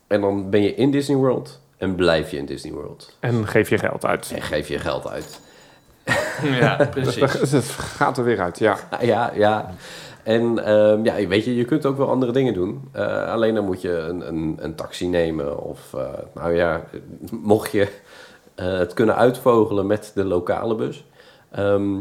[0.08, 3.17] En dan ben je in Disney World en blijf je in Disney World.
[3.19, 4.32] En geef je geld uit.
[4.36, 5.39] En geef je geld uit.
[6.61, 7.49] ja, precies.
[7.51, 8.77] dat gaat er weer uit, ja.
[9.01, 9.73] Ja, ja.
[10.23, 12.89] En ehm, ja, weet je, je kunt ook wel andere dingen doen.
[12.91, 15.63] Eh, alleen dan moet je een, een, een taxi nemen.
[15.63, 16.83] Of, eh, nou ja,
[17.31, 17.87] mocht je
[18.55, 21.05] eh, het kunnen uitvogelen met de lokale bus.
[21.51, 21.97] Ehm,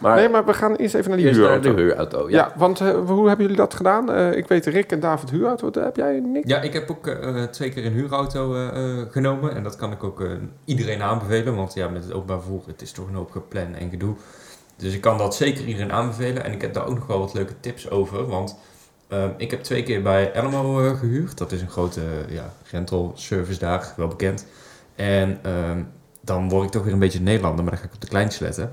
[0.00, 1.74] maar, Nee, maar we gaan eerst even naar die naar huurauto.
[1.74, 2.30] de huurauto.
[2.30, 2.52] Ja, Ja.
[2.56, 4.12] want eh, hoe hebben jullie dat gedaan?
[4.12, 5.64] Eh, ik weet Rick en David huurauto.
[5.64, 6.48] Wat heb jij, Nick?
[6.48, 8.66] Ja, ik heb ook eh, twee keer een huurauto eh,
[9.00, 9.54] eh, genomen.
[9.54, 10.30] En dat kan ik ook eh,
[10.64, 11.56] iedereen aanbevelen.
[11.56, 14.14] Want ja, met het openbaar vervoer, het is toch een hoop gepland en gedoe.
[14.76, 16.44] Dus ik kan dat zeker iedereen aanbevelen.
[16.44, 18.26] En ik heb daar ook nog wel wat leuke tips over.
[18.26, 18.56] Want
[19.36, 21.38] ik heb twee keer bij Alamo eh, gehuurd.
[21.38, 24.46] Dat is een grote ja, rental service daar, wel bekend.
[24.96, 25.82] En ehm,
[26.20, 28.40] dan word ik toch weer een beetje Nederlander, maar dan ga ik op de kleintjes
[28.40, 28.72] letten.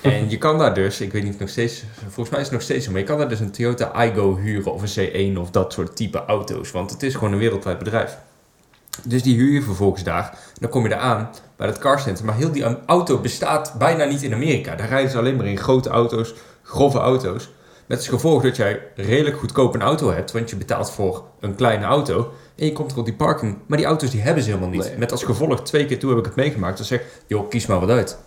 [0.00, 2.62] En je kan daar dus, ik weet niet nog steeds, volgens mij is het nog
[2.62, 5.50] steeds zo, maar je kan daar dus een Toyota Igo huren of een C1 of
[5.50, 6.70] dat soort type auto's.
[6.70, 8.18] Want het is gewoon een wereldwijd bedrijf.
[9.04, 10.38] Dus die huur je vervolgens daar.
[10.60, 12.24] Dan kom je daar aan bij dat carcenter.
[12.24, 14.74] Maar heel die auto bestaat bijna niet in Amerika.
[14.74, 17.48] Daar rijden ze alleen maar in grote auto's, grove auto's.
[17.86, 20.32] Met als gevolg dat jij redelijk goedkoop een auto hebt.
[20.32, 22.32] Want je betaalt voor een kleine auto.
[22.56, 23.58] En je komt er op die parking.
[23.66, 24.84] Maar die auto's die hebben ze helemaal niet.
[24.84, 24.98] Nee.
[24.98, 26.76] Met als gevolg, twee keer toe heb ik het meegemaakt.
[26.76, 28.18] Dan zeg joh, kies maar wat uit.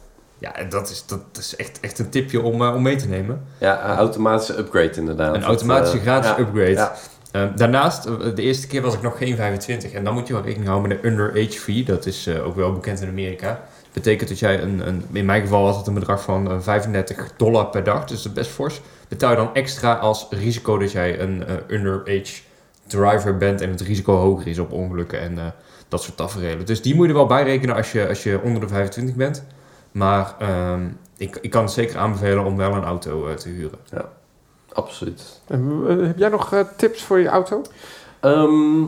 [0.42, 3.08] Ja, en dat is, dat is echt, echt een tipje om, eh, om mee te
[3.08, 3.42] nemen.
[3.58, 5.36] Ja, een automatische upgrade inderdaad.
[5.36, 6.72] Een automatische Dat, eh, gratis ja, upgrade.
[6.72, 6.96] ja.
[7.32, 9.92] Eh, daarnaast, eh, de eerste keer was ik nog geen 25.
[9.92, 11.84] En dan moet je wel rekening houden met een underage fee.
[11.84, 13.48] Dat is ook wel bekend in Amerika.
[13.48, 16.60] Dat betekent dat jij, een, een, in mijn geval was het een bedrag van eh,
[16.60, 18.06] 35 dollar per dag.
[18.06, 18.82] Dus dat is best fors.
[19.08, 22.42] Betaal je dan extra als risico dat jij een eh, underage
[22.88, 23.62] driver bent.
[23.62, 25.54] En het risico hoger is op ongelukken en
[25.88, 26.66] dat soort tafereelen.
[26.66, 29.16] Dus die moet je er wel bij rekenen als je, als je onder de 25
[29.16, 29.44] bent.
[29.92, 33.80] Maar ehm, ik, ik kan het zeker aanbevelen om wel een auto eh, te huren.
[34.74, 35.42] Absoluut.
[35.48, 37.62] En, eh, heb jij nog eh, tips voor je auto?
[38.20, 38.80] Ehm,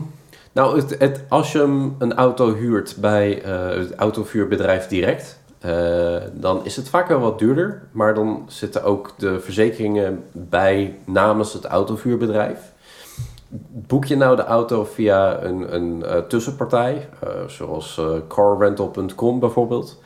[0.52, 6.16] nou, het, het, als je hem een auto huurt bij eh, het autovuurbedrijf direct, eh,
[6.32, 7.82] dan is het vaak wel wat duurder.
[7.90, 12.72] Maar dan zitten ook de verzekeringen bij namens het autovuurbedrijf.
[13.70, 20.02] Boek je nou de auto via een, een eh, tussenpartij, eh, zoals carrental.com bijvoorbeeld,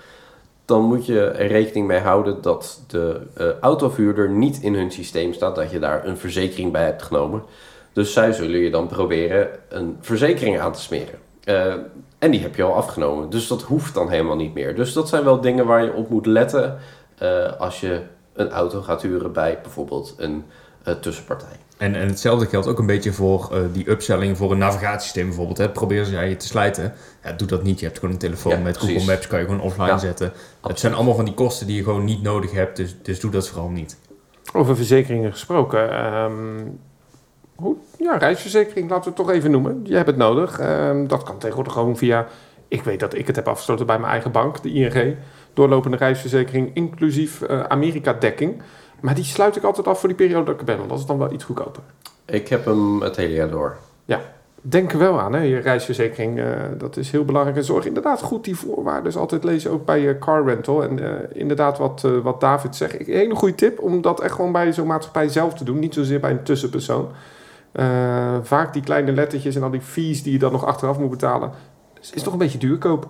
[0.69, 5.33] dan moet je er rekening mee houden dat de eh, autovuurder niet in hun systeem
[5.33, 7.43] staat, dat je daar een verzekering bij hebt genomen.
[7.93, 11.19] Dus zij zullen je dan proberen een verzekering aan te smeren.
[11.45, 11.75] Eh,
[12.19, 13.31] En die heb je al afgenomen.
[13.31, 14.75] Dus dat hoeft dan helemaal niet meer.
[14.75, 16.79] Dus dat zijn wel dingen waar je op moet letten
[17.19, 18.01] eh, als je
[18.33, 20.45] een auto gaat huren bij bijvoorbeeld een
[21.01, 21.57] tussenpartij.
[21.79, 25.59] En, en hetzelfde geldt ook een beetje voor eh, die upselling voor een navigatiesysteem bijvoorbeeld.
[25.59, 25.71] Hè.
[25.71, 26.93] Probeer ze je te slijten.
[27.25, 27.79] Ja, doe dat niet.
[27.81, 28.97] Je hebt gewoon een telefoon Ja, met precies.
[28.97, 30.27] Google Maps, kan je gewoon offline Ja, zetten.
[30.27, 30.79] Het absoluut.
[30.79, 33.49] zijn allemaal van die kosten die je gewoon niet nodig hebt, dus, dus doe dat
[33.49, 33.99] vooral niet.
[34.53, 35.91] Over verzekeringen gesproken.
[35.91, 36.33] ehm,
[37.55, 39.81] hoe, ja, reisverzekering, laten we het toch even noemen.
[39.85, 40.59] Je hebt het nodig.
[40.59, 42.27] Ehm, dat kan tegenwoordig gewoon via...
[42.69, 45.17] Ik weet dat ik het heb afgesloten bij mijn eigen bank, de ING.
[45.55, 48.63] Doorlopende reisverzekering, inclusief eh, Amerika-dekking.
[49.01, 50.99] Maar die sluit ik altijd af voor die periode dat ik er ben, want dat
[50.99, 51.83] is dan wel iets goedkoper.
[52.25, 53.77] Ik heb hem het hele jaar door.
[54.63, 55.41] Denk er wel aan, hè?
[55.41, 56.47] je reisverzekering, eh,
[56.79, 57.57] dat is heel belangrijk.
[57.57, 60.83] En zorg inderdaad goed die voorwaarden altijd lezen, ook bij je car rental.
[60.83, 64.35] En eh, inderdaad, wat, eh, wat David zegt, een hele goede tip om dat echt
[64.35, 65.79] gewoon bij zo'n maatschappij zelf te doen.
[65.79, 67.09] Niet zozeer bij een tussenpersoon.
[67.73, 71.11] Eh, vaak die kleine lettertjes en al die fees die je dan nog achteraf moet
[71.11, 71.51] betalen,
[72.01, 73.07] is, is toch een beetje duurkoop.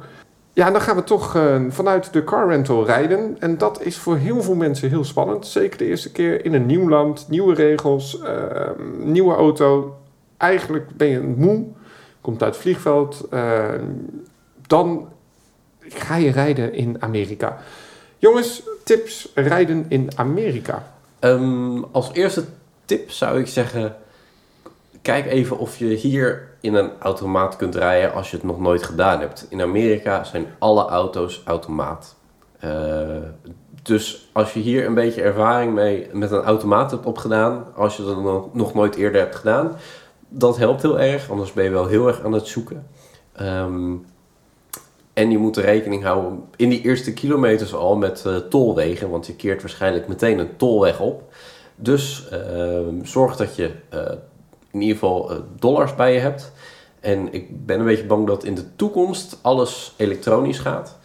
[0.58, 3.36] Ja, dan gaan we toch eh, vanuit de car rental rijden.
[3.38, 5.46] En dat is voor heel veel mensen heel spannend.
[5.46, 9.96] Zeker de eerste keer in een nieuw land, nieuwe regels, eh, nieuwe auto.
[10.36, 11.64] Eigenlijk ben je moe,
[12.20, 13.26] komt uit het vliegveld.
[13.30, 13.68] eh,
[14.66, 15.08] dan
[15.80, 17.58] ga je rijden in Amerika.
[18.16, 20.92] Jongens, tips rijden in Amerika.
[21.18, 22.44] Ehm, als eerste
[22.84, 23.96] tip zou ik zeggen:
[25.08, 28.82] kijk even of je hier in een automaat kunt rijden als je het nog nooit
[28.82, 29.46] gedaan hebt.
[29.48, 32.16] In Amerika zijn alle auto's automaat.
[32.58, 32.70] Eh,
[33.82, 38.04] dus als je hier een beetje ervaring mee met een automaat hebt opgedaan, als je
[38.04, 39.76] dat nog- nooit eerder hebt gedaan,
[40.28, 41.30] dat helpt heel erg.
[41.30, 42.86] Anders ben je wel heel erg aan het zoeken.
[43.32, 43.94] Ehm,
[45.12, 49.26] en je moet er rekening houden in die eerste kilometers al met eh, tolwegen, want
[49.26, 51.32] je keert waarschijnlijk meteen een tolweg op.
[51.74, 54.00] Dus ehm, zorg dat je eh,
[54.78, 56.52] in ieder geval eh, dollars bij je hebt.
[57.00, 60.98] En ik ben een beetje bang dat in de toekomst alles elektronisch gaat.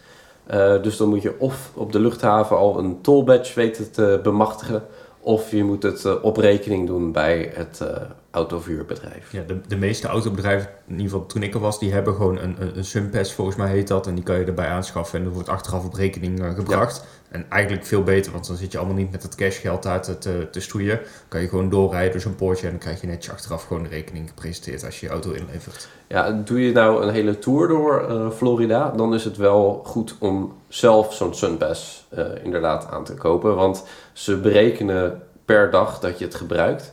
[0.46, 4.82] Eh, dus dan moet je of op de luchthaven al een tollbadge weten te bemachtigen,
[5.20, 7.82] of je moet het eh, op rekening doen bij het
[8.30, 9.32] autovuurbedrijf.
[9.32, 12.38] Ja, de, de meeste autobedrijven, in ieder geval toen ik er was, die hebben gewoon
[12.38, 14.06] een, een, een Sunpass, volgens mij heet dat.
[14.06, 17.04] En die kan je erbij aanschaffen en dat wordt achteraf op rekening gebracht.
[17.34, 20.48] En eigenlijk veel beter, want dan zit je allemaal niet met het cashgeld te, te,
[20.50, 21.00] te stoeien.
[21.28, 23.88] Kan je gewoon doorrijden door zo'n poortje en dan krijg je netjes achteraf gewoon de
[23.88, 25.88] rekening gepresenteerd als je je auto inlevert.
[26.06, 30.16] Ja, doe je nou een hele tour door eh, Florida, dan is het wel goed
[30.18, 33.54] om zelf zo'n Sunpass eh, inderdaad aan te kopen.
[33.54, 36.92] Want ze berekenen per dag dat je het gebruikt.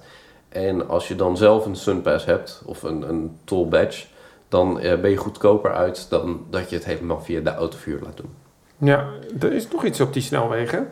[0.50, 4.06] En als je dan zelf een Sunpass hebt, of een, een toll badge,
[4.48, 8.18] dan eh, ben je goedkoper uit dan dat je het helemaal via de autovuur laat
[8.18, 8.41] doen.
[8.84, 9.08] Ja,
[9.40, 10.92] er is nog iets op die snelwegen.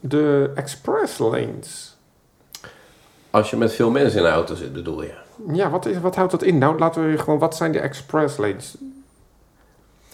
[0.00, 1.96] De express lanes.
[3.30, 5.14] Als je met veel mensen in de auto zit, bedoel je.
[5.52, 6.58] Ja, wat, is, wat houdt dat in?
[6.58, 8.76] Nou, laten we gewoon, wat zijn de express lanes?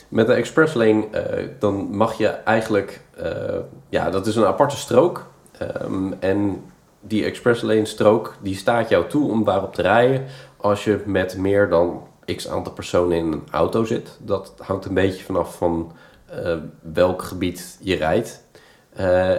[0.09, 3.59] Met de express lane, eh, dan mag je eigenlijk, eh,
[3.89, 5.27] ja, dat is een aparte strook.
[5.59, 6.65] Ehm, en
[7.01, 10.25] die express lane strook, die staat jou toe om daarop te rijden
[10.57, 14.19] als je met meer dan x aantal personen in een auto zit.
[14.21, 15.93] Dat hangt een beetje vanaf van
[16.33, 16.57] eh,
[16.93, 18.45] welk gebied je rijdt.
[18.93, 19.31] Eh,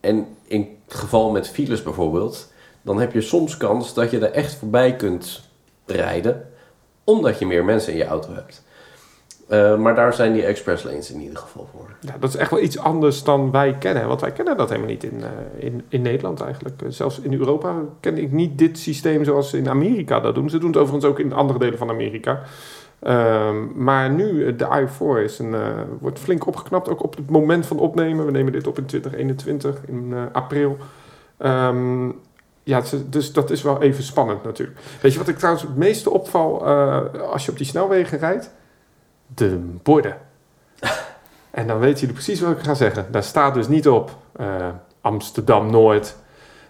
[0.00, 2.52] en in het geval met files bijvoorbeeld,
[2.82, 5.48] dan heb je soms kans dat je er echt voorbij kunt
[5.86, 6.48] rijden,
[7.04, 8.62] omdat je meer mensen in je auto hebt.
[9.48, 11.96] Eh, maar daar zijn die express lanes in ieder geval voor.
[12.00, 14.08] Ja, dat is echt wel iets anders dan wij kennen.
[14.08, 15.22] Want wij kennen dat helemaal niet in,
[15.58, 16.82] in, in Nederland eigenlijk.
[16.88, 20.50] Zelfs in Europa ken ik niet dit systeem zoals ze in Amerika dat doen.
[20.50, 22.42] Ze doen het overigens ook in andere delen van Amerika.
[23.04, 25.60] Ehm, maar nu, eh, de i4 is een, eh,
[26.00, 26.88] wordt flink opgeknapt.
[26.88, 28.26] Ook op het moment van opnemen.
[28.26, 30.76] We nemen dit op in 2021, in eh, april.
[31.36, 32.10] Ehm,
[32.62, 34.78] ja, dus dat is wel even spannend natuurlijk.
[35.00, 36.66] Weet je wat ik trouwens het meeste opval
[37.32, 38.50] als je op die snelwegen rijdt?
[39.34, 40.16] De borden.
[41.54, 43.06] En dan weet je precies wat ik ga zeggen.
[43.10, 44.68] Daar staat dus niet op eh,
[45.00, 46.16] Amsterdam-Noord,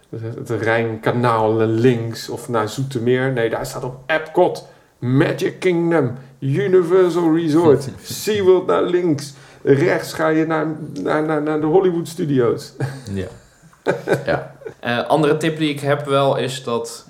[0.09, 3.33] het Rijnkanaal links of naar Zoetermeer.
[3.33, 4.69] Nee, daar staat op Epcot,
[5.05, 9.35] Magic Kingdom, Universal Resort, SeaWorld naar links.
[9.63, 10.67] Rechts ga je naar,
[11.03, 12.73] naar, naar, naar de Hollywood Studios.
[13.13, 13.27] Ja.
[14.27, 17.07] Ja, Eh, andere tip die ik heb wel is dat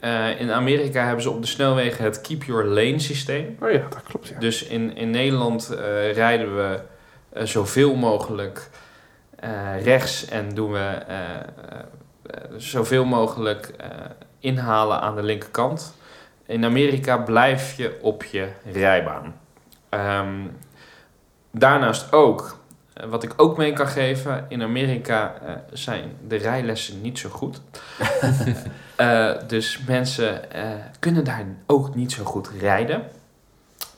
[0.00, 3.56] eh, in Amerika hebben ze op de snelwegen het Keep Your Lane systeem.
[3.60, 4.28] Oh ja, dat klopt.
[4.28, 4.38] Ja.
[4.38, 6.78] Dus in, in Nederland eh, rijden we
[7.32, 8.70] eh, zoveel mogelijk
[9.36, 9.50] eh,
[9.84, 11.38] rechts en doen we eh, eh,
[12.22, 13.88] eh, zoveel mogelijk eh,
[14.38, 15.94] inhalen aan de linkerkant.
[16.46, 19.34] In Amerika blijf je op je rijbaan.
[19.88, 20.46] Ehm,
[21.50, 22.58] daarnaast ook,
[22.92, 27.28] eh, wat ik ook mee kan geven, in Amerika eh, zijn de rijlessen niet zo
[27.28, 27.60] goed.
[28.96, 30.40] Eh, dus mensen
[30.98, 33.02] kunnen daar ook niet zo goed rijden.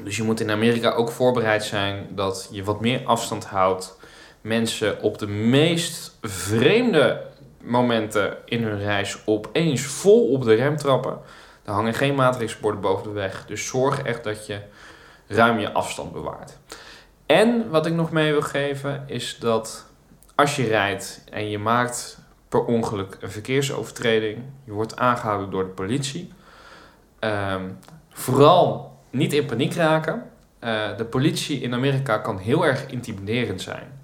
[0.02, 3.98] Dus je moet in Amerika ook voorbereid zijn dat je wat meer afstand houdt.
[4.40, 7.22] Mensen op de meest vreemde
[7.62, 11.18] momenten in hun reis opeens vol op de rem trappen.
[11.68, 13.46] Er hangen geen matrixborden boven de weg.
[13.46, 14.60] Dus zorg echt dat je
[15.26, 16.58] ruim je afstand bewaart.
[17.26, 19.86] En wat ik nog mee wil geven is dat
[20.34, 25.70] als je rijdt en je maakt per ongeluk een verkeersovertreding, je wordt aangehouden door de
[25.70, 26.32] politie.
[27.18, 27.70] Ehm,
[28.10, 30.30] vooral niet in paniek raken.
[30.58, 34.00] Eh, de politie in Amerika kan heel erg intimiderend zijn.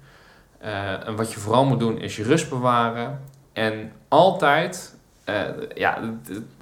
[0.57, 3.21] Eh, en wat je vooral moet doen is je rust bewaren.
[3.53, 4.94] En altijd,
[5.25, 5.43] eh,
[5.75, 6.17] ja,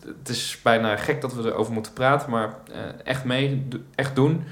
[0.06, 2.56] het, is bijna gek dat we erover moeten praten, maar
[3.04, 4.44] echt mee, echt doen.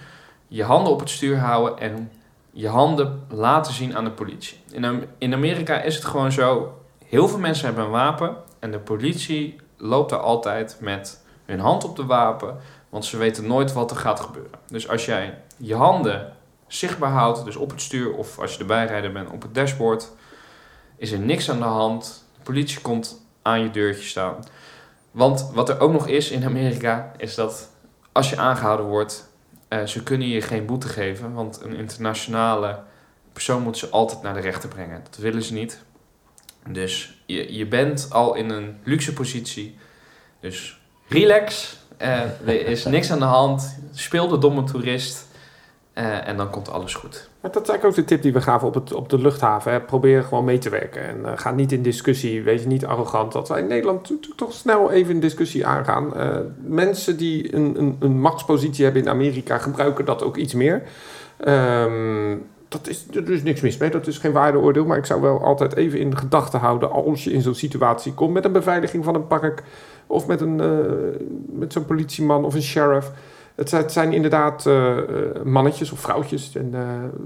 [0.47, 2.12] Je handen op het stuur houden en
[2.52, 4.58] je handen laten zien aan de politie.
[4.71, 8.80] In, in Amerika is het gewoon zo, heel veel mensen hebben een wapen en de
[8.80, 12.58] politie loopt daar altijd met hun hand op de wapen,
[12.89, 14.60] want ze weten nooit wat er gaat gebeuren.
[14.67, 16.34] Dus als jij je handen
[16.67, 20.12] zichtbaar houdt, dus op het stuur of als je de bijrijder bent op het dashboard,
[20.97, 22.26] is er niks aan de hand.
[22.38, 24.36] De politie komt aan je deurtje staan.
[25.12, 27.69] Want wat er ook nog is in Amerika, is dat
[28.12, 29.30] als je aangehouden wordt,
[29.69, 32.80] uh, ze kunnen je geen boete geven, want een internationale
[33.34, 35.01] persoon moet ze altijd naar de rechter brengen.
[35.04, 35.84] Dat willen ze niet.
[36.67, 39.77] Dus je, je bent al in een luxe positie.
[40.39, 43.80] Dus relax, uh, er is niks aan de hand.
[43.93, 45.27] Speel de domme toerist.
[45.97, 47.30] Uh, en dan komt alles goed.
[47.41, 49.71] Dat is eigenlijk ook de tip die we gaven op, het, op de luchthaven.
[49.71, 49.82] Hè.
[49.82, 51.08] Probeer gewoon mee te werken.
[51.08, 52.43] En uh, ga niet in discussie.
[52.43, 53.32] Wees niet arrogant.
[53.32, 56.13] Dat wij in Nederland toch snel even een discussie aangaan.
[56.15, 60.84] Uh, mensen die een, een, een machtspositie hebben in Amerika gebruiken dat ook iets meer.
[61.47, 64.86] Um, dat is, er is niks mis mee, dat is geen waardeoordeel.
[64.86, 68.34] Maar ik zou wel altijd even in gedachten houden als je in zo'n situatie komt
[68.34, 69.63] met een beveiliging van een park
[70.08, 70.56] of met, een,
[71.45, 73.12] met zo'n politieman of een sheriff.
[73.56, 74.98] Het, zijn inderdaad uh,
[75.44, 76.52] mannetjes of vrouwtjes.
[76.56, 76.82] En uh,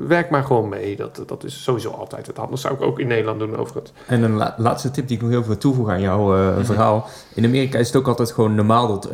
[0.08, 0.96] werk maar gewoon mee.
[0.96, 2.40] Dat, dat is sowieso altijd het.
[2.40, 3.92] Anders zou ik ook in Nederland doen over het.
[4.08, 7.08] En een la laatste tip die ik nog heel veel toevoeg aan jouw uh, verhaal.
[7.34, 9.10] In Amerika is het ook altijd gewoon normaal dat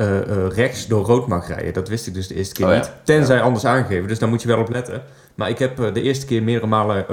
[0.54, 1.74] rechts door rood mag rijden.
[1.74, 2.91] Dat wist ik dus de eerste keer oh, niet.
[3.04, 3.41] Tenzij ja.
[3.41, 4.08] anders aangegeven.
[4.08, 5.04] Dus daar moet je wel op letten.
[5.36, 7.06] Maar ik heb de eerste keer meerdere malen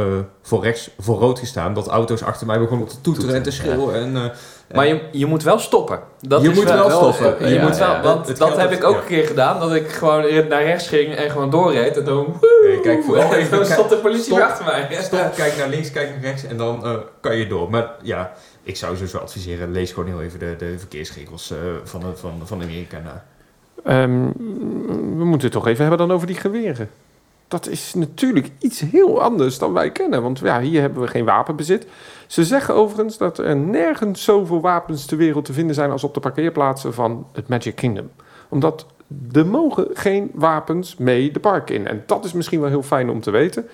[0.43, 1.75] voor rechts voor rood gestaan.
[1.75, 4.13] Dat auto's achter mij begonnen te toeteren en te schreeuwen.
[4.13, 4.23] Ja.
[4.23, 4.33] En,
[4.75, 6.01] maar je, je moet wel stoppen.
[6.21, 7.49] Dat je moet wel, stoppen.
[7.49, 9.61] je ja, moet wel, want dat heb ik ook een keer gedaan.
[9.61, 11.97] Dat ik gewoon naar rechts ging en gewoon doorreed.
[11.97, 12.39] En dan...
[12.63, 15.03] Nee, kijk vooral even, dan stond de politie stop, achter mij.
[15.03, 16.45] Stop, kijk naar links, kijk naar rechts.
[16.45, 17.71] En dan uh, kan je door.
[17.71, 19.73] Maar ja, ik zou sowieso adviseren.
[19.73, 23.25] Lees gewoon heel even de, de verkeersregels uh, van, van, van Amerika na.
[24.03, 24.33] Um,
[25.19, 26.91] we moeten het toch even hebben dan over die geweren
[27.49, 30.23] dat is natuurlijk iets heel anders dan wij kennen.
[30.23, 31.87] Want ja, hier hebben we geen wapenbezit.
[32.27, 36.15] Ze zeggen overigens dat er nergens zoveel wapens ter wereld te vinden zijn als op
[36.15, 38.11] de parkeerplaatsen van het Magic Kingdom.
[38.49, 38.87] Omdat
[39.33, 41.87] er mogen geen wapens mee de park in.
[41.87, 43.69] En dat is misschien wel heel fijn om te weten.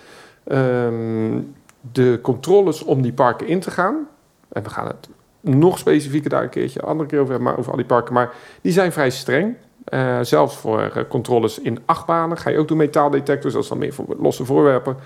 [0.47, 1.55] Um,
[1.93, 4.09] de controles om die parken in te gaan.
[4.49, 5.09] En we gaan het
[5.41, 8.15] nog specifieker daar een keertje, andere keer over hebben, maar over al die parken.
[8.15, 9.57] Maar die zijn vrij streng.
[9.88, 13.79] Uh, zelfs voor uh, controles in achtbanen ga je ook doen metaaldetectors, dat is dan
[13.79, 14.97] meer voor losse voorwerpen.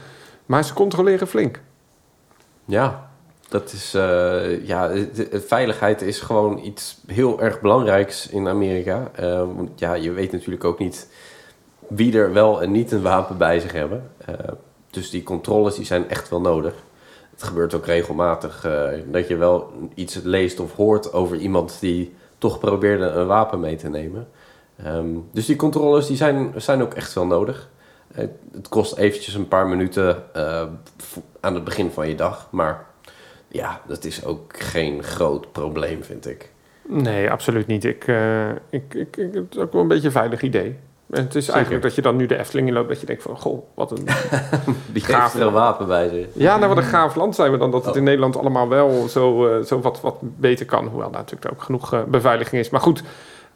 [0.47, 1.61] Maar ze controleren flink.
[2.65, 3.11] Ja,
[3.49, 9.11] dat is, uh, ja, de, veiligheid is gewoon iets heel erg belangrijks in Amerika.
[9.55, 11.09] want ja, je weet natuurlijk ook niet
[11.89, 14.11] wie er wel en niet een wapen bij zich hebben.
[14.91, 16.75] dus die controles die zijn echt wel nodig.
[17.31, 18.67] Het gebeurt ook regelmatig
[19.07, 23.77] dat je wel iets leest of hoort over iemand die toch probeerde een wapen mee
[23.77, 24.29] te nemen.
[24.87, 27.69] Um, dus die controles die zijn, zijn ook echt wel nodig.
[28.15, 30.63] Het kost eventjes een paar minuten uh,
[31.41, 32.49] aan het begin van je dag.
[32.51, 32.87] Maar
[33.49, 36.51] ja, dat is ook geen groot probleem, vind ik.
[36.87, 37.85] Nee, absoluut niet.
[37.85, 40.77] Ik, uh, ik, ik, ik, het is ook wel een beetje een veilig idee.
[41.11, 41.55] En het is Zeker.
[41.55, 43.91] eigenlijk dat je dan nu de Efteling in loopt, dat je denkt van, goh, wat
[43.91, 44.07] een
[44.93, 46.27] Die gaaf wapen bij zich.
[46.33, 47.99] Ja, nou wat een gaaf land zijn we dan, dat het oh.
[47.99, 50.87] in Nederland allemaal wel zo, uh, zo wat, wat beter kan.
[50.87, 52.71] Hoewel daar natuurlijk ook genoeg uh, beveiliging is.
[52.71, 53.03] Maar goed,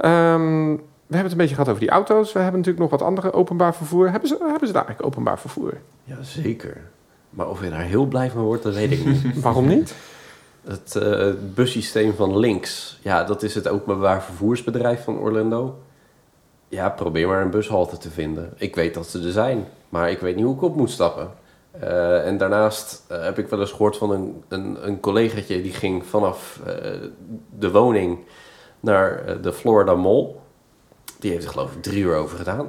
[0.04, 0.82] um,
[1.14, 2.33] hebben het een beetje gehad over die auto's.
[2.33, 4.11] We hebben natuurlijk nog wat andere openbaar vervoer.
[4.11, 5.80] Hebben ze, hebben ze daar eigenlijk openbaar vervoer?
[6.05, 6.80] Jazeker.
[7.30, 9.22] Maar of je daar heel blij van wordt, dat weet ik niet.
[9.43, 9.95] Waarom niet?
[10.64, 12.99] Het, uh, het bussysteem van Links.
[13.03, 15.78] Ja, dat is het openbaar vervoersbedrijf van Orlando.
[16.68, 18.53] Ja, probeer maar een bushalte te vinden.
[18.57, 21.30] Ik weet dat ze er zijn, maar ik weet niet hoe ik op moet stappen.
[21.82, 25.72] Uh, en daarnaast uh, heb ik wel eens gehoord van een, een, een collegaatje die
[25.72, 26.61] ging vanaf
[27.59, 28.18] de woning
[28.80, 30.28] naar de Florida Mall.
[31.23, 32.66] Die heeft er geloof ik drie uur over gedaan.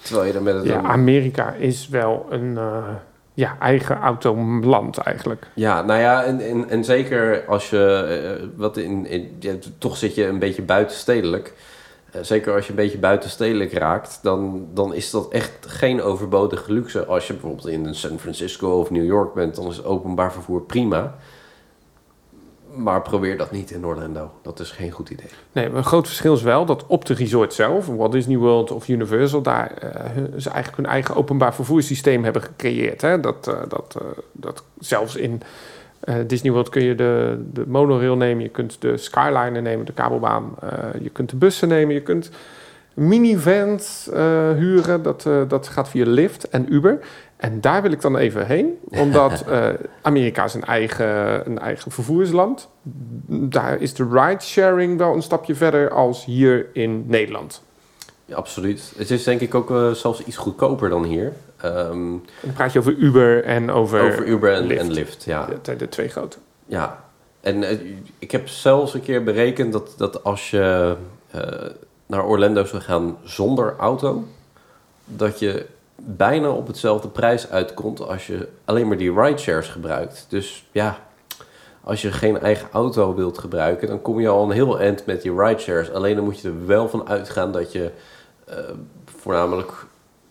[0.00, 0.64] Terwijl je er met het...
[0.64, 2.84] Ja, Amerika is wel een uh,
[3.34, 5.46] ja, eigen autoland eigenlijk.
[5.54, 8.40] Ja, nou ja, en, en, en zeker als je...
[8.40, 11.54] Uh, wat in, in ja, toch zit je een beetje buitenstedelijk.
[12.12, 16.72] Eh, zeker als je een beetje buitenstedelijk raakt, dan, dan is dat echt geen overbodige
[16.72, 17.04] luxe.
[17.04, 21.14] Als je bijvoorbeeld in San Francisco of New York bent, dan is openbaar vervoer prima.
[22.74, 24.30] Maar probeer dat niet in Orlando.
[24.42, 25.26] Dat is geen goed idee.
[25.52, 28.70] Nee, maar een groot verschil is wel dat op de resort zelf, Walt Disney World
[28.70, 29.90] of Universal, daar eh,
[30.36, 33.00] ze eigenlijk hun eigen openbaar vervoerssysteem hebben gecreëerd.
[33.00, 33.20] Hè?
[33.20, 35.42] Dat, eh, dat, eh, dat zelfs in
[36.26, 40.54] Disney World kun je de, de monorail nemen, je kunt de Skyliner nemen, de kabelbaan,
[41.00, 42.30] je kunt de bussen nemen, je kunt
[42.94, 44.08] minivans
[44.56, 46.98] huren, dat, dat gaat via Lyft en Uber.
[47.42, 49.68] En daar wil ik dan even heen, omdat eh,
[50.02, 52.68] Amerika is een eigen, een eigen vervoersland.
[53.26, 57.62] Daar is de ride-sharing wel een stapje verder als hier in Nederland.
[58.24, 58.92] Ja, absoluut.
[58.96, 61.32] Het is denk ik ook eh, zelfs iets goedkoper dan hier.
[61.56, 64.80] En dan praat je over Uber en over, over Uber en Lyft.
[64.80, 65.24] en Lyft.
[65.24, 65.48] Ja.
[65.62, 66.36] de, de twee grote.
[66.66, 67.04] Ja,
[67.40, 67.78] en eh,
[68.18, 70.96] ik heb zelfs een keer berekend dat, dat als je
[72.06, 74.24] naar Orlando zou gaan zonder auto,
[75.04, 75.66] dat je
[76.04, 80.26] bijna op hetzelfde prijs uitkomt als je alleen maar die rideshares gebruikt.
[80.28, 80.98] Dus ja,
[81.84, 85.22] als je geen eigen auto wilt gebruiken, dan kom je al een heel eind met
[85.22, 85.92] die rideshares.
[85.92, 87.90] Alleen dan moet je er wel van uitgaan dat je
[88.46, 88.56] eh,
[89.04, 89.86] voornamelijk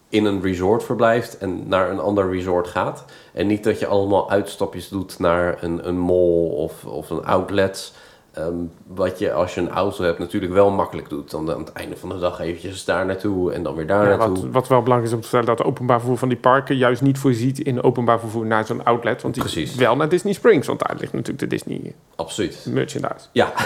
[0.10, 3.06] in een resort verblijft en naar een ander resort gaat.
[3.34, 7.94] En niet dat je allemaal uitstapjes doet naar een, een mall of, of een outlet.
[8.32, 8.54] Ehm,
[8.88, 11.32] wat je als je een auto hebt natuurlijk wel makkelijk doet.
[11.32, 14.16] Dan aan het einde van de dag eventjes daar naartoe en dan weer daar Ja,
[14.16, 14.42] naartoe.
[14.44, 16.76] wat, wat wel belangrijk is om te vertellen, dat de openbaar vervoer van die parken
[16.78, 19.22] juist niet voorziet in openbaar vervoer naar zo'n outlet.
[19.22, 19.76] Want die Precies.
[19.76, 22.66] wel naar Disney Springs, want daar ligt natuurlijk de Disney Absoluut.
[22.70, 23.28] merchandise.
[23.32, 23.52] Ja,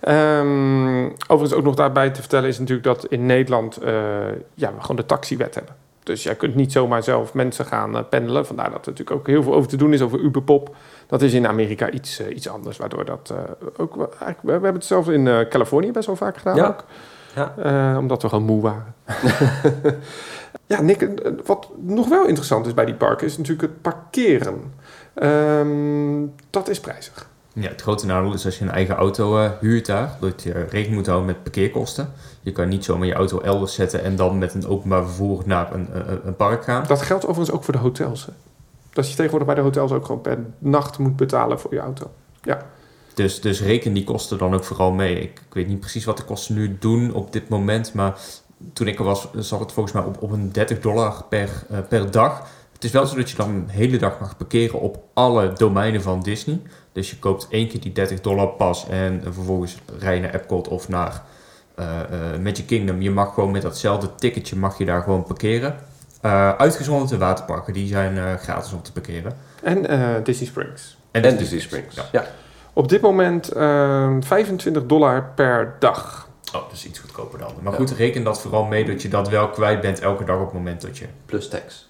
[0.00, 3.92] Ehm, overigens ook nog daarbij te vertellen is natuurlijk dat in Nederland eh,
[4.54, 5.74] ja, we gewoon de taxiwet hebben.
[6.08, 8.46] Dus jij kunt niet zomaar zelf mensen gaan eh, pendelen.
[8.46, 10.74] Vandaar dat er natuurlijk ook heel veel over te doen is over Uberpop.
[11.06, 13.96] Dat is in Amerika iets, eh, iets anders, waardoor dat eh, ook...
[13.96, 16.66] Eigenlijk, we, we hebben het zelf in eh, Californië best wel vaak gedaan Ja.
[16.66, 16.84] ook.
[17.34, 17.54] Ja.
[17.92, 18.94] Eh, omdat we gewoon moe waren.
[20.66, 21.08] ja, Nick,
[21.44, 24.72] wat nog wel interessant is bij die parken is natuurlijk het parkeren.
[25.14, 27.28] Ehm, dat is prijzig.
[27.52, 30.52] Ja, het grote nadeel is als je een eigen auto eh, huurt daar, dat je
[30.52, 32.12] rekening moet houden met parkeerkosten.
[32.40, 35.74] Je kan niet zomaar je auto elders zetten en dan met een openbaar vervoer naar
[35.74, 36.84] een, een, een park gaan.
[36.86, 38.26] Dat geldt overigens ook voor de hotels.
[38.26, 38.32] Hè?
[38.92, 42.10] Dat je tegenwoordig bij de hotels ook gewoon per nacht moet betalen voor je auto.
[43.14, 45.20] Dus, dus reken die kosten dan ook vooral mee.
[45.20, 48.18] Ik, ik weet niet precies wat de kosten nu doen op dit moment, maar
[48.72, 51.78] toen ik er was, zat het volgens mij op, op een 30 dollar per, eh,
[51.88, 52.46] per dag.
[52.72, 56.02] Het is wel zo dat je dan een hele dag mag parkeren op alle domeinen
[56.02, 56.60] van Disney.
[56.92, 60.68] Dus je koopt één keer die 30 dollar pas en vervolgens rij je naar Epcot
[60.68, 61.24] of naar
[62.42, 63.00] Magic Kingdom.
[63.00, 65.76] Je mag gewoon met datzelfde ticketje mag je daar gewoon parkeren.
[66.20, 69.36] Eh, uitgezonderd de waterparken, die zijn eh, gratis om te parkeren.
[69.62, 70.98] En eh, Disney Springs.
[71.10, 71.94] en Disney Springs.
[71.94, 72.04] Ja.
[72.12, 72.26] Ja.
[72.72, 76.28] Op dit moment eh, 25 dollar per dag.
[76.54, 77.52] Oh, dus iets goedkoper dan.
[77.62, 80.44] Maar goed, reken dat vooral mee dat je dat wel kwijt bent elke dag op
[80.44, 81.88] het moment dat je Plus tax.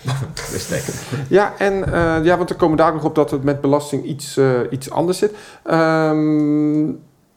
[0.52, 1.02] wegsteekt.
[1.28, 4.36] Ja, en eh, ja, want er komen daar nog op dat het met belasting iets,
[4.36, 5.34] eh, iets anders zit.
[5.64, 6.88] Ehm,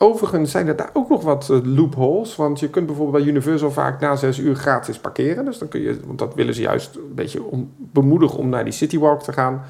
[0.03, 2.35] overigens zijn er daar ook nog wat eh, loopholes.
[2.35, 5.45] Want je kunt bijvoorbeeld bij Universal vaak na zes uur gratis parkeren.
[5.45, 8.63] Dus dan kun je, want dat willen ze juist een beetje om, bemoedigen om naar
[8.63, 9.61] die Citywalk te gaan.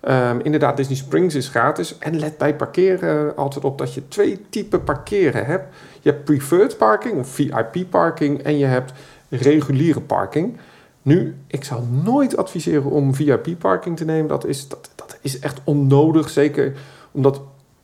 [0.00, 1.98] Ehm, inderdaad, Disney Springs is gratis.
[1.98, 5.74] En let bij parkeren altijd op dat je twee typen parkeren hebt.
[6.00, 8.92] Je hebt preferred parking of VIP parking en je hebt
[9.28, 10.56] reguliere parking.
[11.02, 14.28] Nu, ik zou nooit adviseren om VIP-parking te nemen.
[14.28, 16.28] Dat is, dat, dat is echt onnodig.
[16.28, 16.72] Zeker
[17.10, 17.40] omdat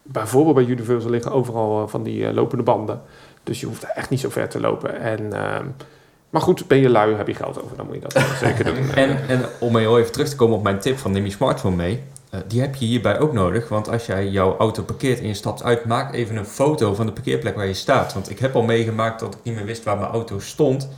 [0.07, 3.01] bijvoorbeeld bij Universal liggen overal eh, van die eh, lopende banden.
[3.43, 5.01] Dus je hoeft echt niet zo ver te lopen.
[5.01, 5.65] En, ehm,
[6.31, 8.65] maar goed, ben je lui, heb je geld over, dan moet je dat wel zeker
[8.65, 8.91] doen.
[8.95, 11.77] En, en om heel even terug te komen op mijn tip van neem je smartphone
[11.77, 12.03] mee.
[12.31, 13.69] eh, die heb je hierbij ook nodig.
[13.69, 17.07] Want als jij jouw auto parkeert en je stapt uit, maak even een foto van
[17.07, 18.13] de parkeerplek waar je staat.
[18.13, 20.89] Want ik heb al meegemaakt dat ik niet meer wist waar mijn auto stond.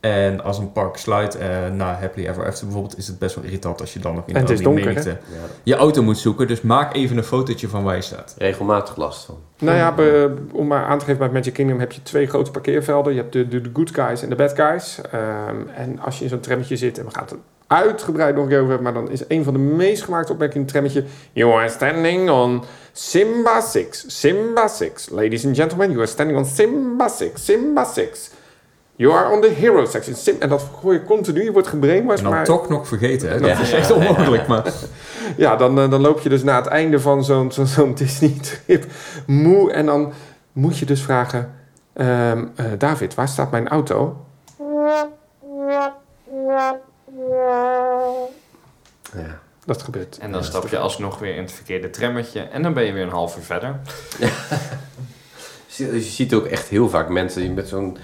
[0.00, 3.44] En als een park sluit eh, na Happily Ever After bijvoorbeeld, is het best wel
[3.44, 5.16] irritant als je dan nog in En het is die donker, Ja.
[5.62, 6.46] je auto moet zoeken.
[6.46, 8.34] Dus maak even een fotootje van waar je staat.
[8.38, 9.38] Regelmatig last van.
[9.58, 12.50] Nou ja, be- om maar aan te geven, bij Magic Kingdom heb je twee grote
[12.50, 13.12] parkeervelden.
[13.14, 15.00] Je hebt de, de, de good guys en de bad guys.
[15.12, 17.34] Ehm, en als je in zo'n trammetje zit, en we gaan het
[17.66, 20.68] uitgebreid nog een keer over hebben, maar dan is een van de meest gemaakte opmerkingen
[20.68, 21.04] in het trammetje.
[21.32, 24.04] You are standing on Simba 6.
[24.20, 25.08] Simba 6.
[25.10, 27.44] Ladies and gentlemen, you are standing on Simba 6.
[27.44, 28.30] Simba 6.
[29.00, 30.14] You are on the hero section.
[30.14, 32.18] Sim en dat gooi je continu, je wordt gebrainwashed.
[32.18, 33.28] En dan maar toch nog vergeten.
[33.30, 33.38] Hè?
[33.40, 33.60] Dat Ja.
[33.60, 34.46] is echt onmogelijk.
[34.46, 34.72] Maar
[35.36, 38.84] ja, dan, eh, dan loop je dus na het einde van zo'n zo, zo'n Disney-trip
[39.26, 39.72] moe.
[39.72, 40.12] En dan
[40.52, 41.54] moet je dus vragen...
[41.92, 44.24] ehm, eh, David, waar staat mijn auto?
[49.14, 49.38] Ja.
[49.64, 50.18] Dat gebeurt.
[50.18, 52.40] En dan stap je alsnog weer in het verkeerde trammetje.
[52.40, 53.76] En dan ben je weer een half uur verder.
[55.76, 57.96] Je ziet ook echt heel vaak mensen die met zo'n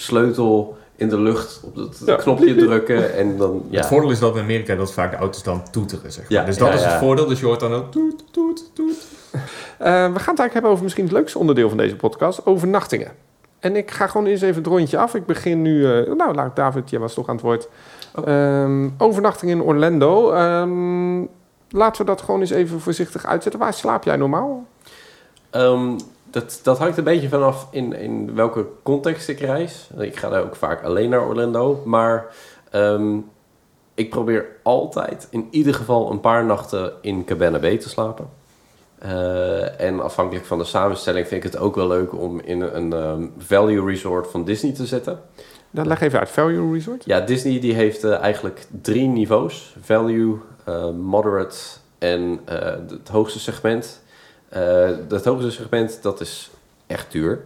[0.00, 2.16] sleutel in de lucht op het Ja.
[2.16, 3.78] knopje drukken en dan, ja.
[3.78, 6.38] Het voordeel is dat in Amerika dat vaak de auto's dan toeteren, zeg maar.
[6.38, 7.26] Ja, dus dat ja, is het voordeel.
[7.26, 9.06] Dus je hoort dan ook toet, toet, toet.
[9.32, 9.38] Eh,
[9.88, 13.12] we gaan het eigenlijk hebben over misschien het leukste onderdeel van deze podcast, overnachtingen.
[13.58, 15.14] En ik ga gewoon eens even het rondje af.
[15.14, 17.68] Ik begin nu, eh, nou laat David, jij was toch aan het woord.
[18.14, 18.28] Oh.
[18.28, 20.30] Ehm, overnachting in Orlando.
[20.32, 21.20] Ehm,
[21.70, 23.60] laten we dat gewoon eens even voorzichtig uitzetten.
[23.60, 24.66] Waar slaap jij normaal?
[25.50, 25.98] Ehm,
[26.30, 29.88] dat, dat hangt een beetje vanaf in, in welke context ik reis.
[29.98, 31.82] Ik ga daar ook vaak alleen naar Orlando.
[31.84, 32.26] Maar
[32.70, 33.18] ehm,
[33.94, 38.28] ik probeer altijd in ieder geval een paar nachten in Cabana Bay te slapen.
[38.98, 42.92] Eh, en afhankelijk van de samenstelling vind ik het ook wel leuk om in een
[42.92, 45.20] ehm, value resort van Disney te zitten.
[45.70, 46.30] Dan leg even uit.
[46.30, 47.04] Value Resort?
[47.04, 49.74] Ja, Disney die heeft eh, eigenlijk drie niveaus.
[49.80, 51.56] Value, eh, moderate
[51.98, 52.40] en
[52.88, 54.02] het hoogste segment.
[54.50, 56.50] Eh het hoogste segment, dat is
[56.86, 57.44] echt duur.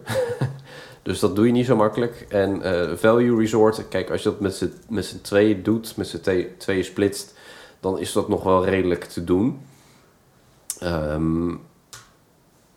[1.03, 2.25] dus dat doe je niet zo makkelijk.
[2.29, 6.19] En eh, value resort, kijk, als je dat met z'n, met tweeën doet, met z'n
[6.19, 7.33] twee- tweeën splitst,
[7.79, 9.59] dan is dat nog wel redelijk te doen.
[10.79, 11.49] Ehm,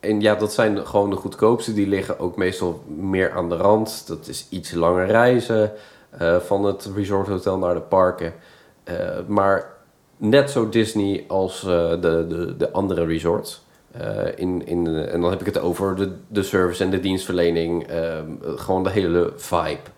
[0.01, 1.75] en ja, dat zijn gewoon de goedkoopste.
[1.75, 4.07] Die liggen ook meestal meer aan de rand.
[4.07, 5.73] Dat is iets langer reizen
[6.11, 8.35] eh, van het resorthotel naar de parken.
[9.27, 9.77] Maar
[10.17, 13.67] net zo Disney als de, de, de andere resorts.
[13.93, 17.87] Eh, in, in, en dan heb ik het over de, de service en de dienstverlening.
[17.87, 19.91] ehm, gewoon de hele vibe.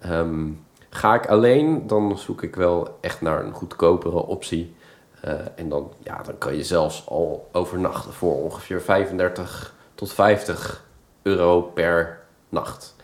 [0.00, 0.48] Ehm,
[0.90, 4.74] ga ik alleen, dan zoek ik wel echt naar een goedkopere optie.
[5.20, 10.84] Eh, en dan, ja, dan kan je zelfs al overnachten voor ongeveer 35 tot 50
[11.22, 12.94] euro per nacht.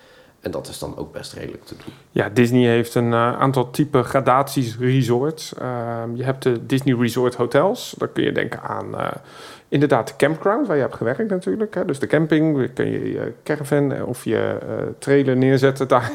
[0.46, 1.94] En dat is dan ook best redelijk te doen.
[2.10, 5.54] Ja, Disney heeft een eh, aantal type gradaties resorts.
[5.54, 7.94] Ehm, je hebt de Disney Resort Hotels.
[7.98, 9.10] Daar kun je denken aan eh,
[9.68, 11.74] inderdaad de campground, waar je hebt gewerkt natuurlijk.
[11.74, 11.84] Hè.
[11.84, 14.58] Dus de camping, daar kun je je caravan eh, of je
[14.98, 16.10] trailer neerzetten daar.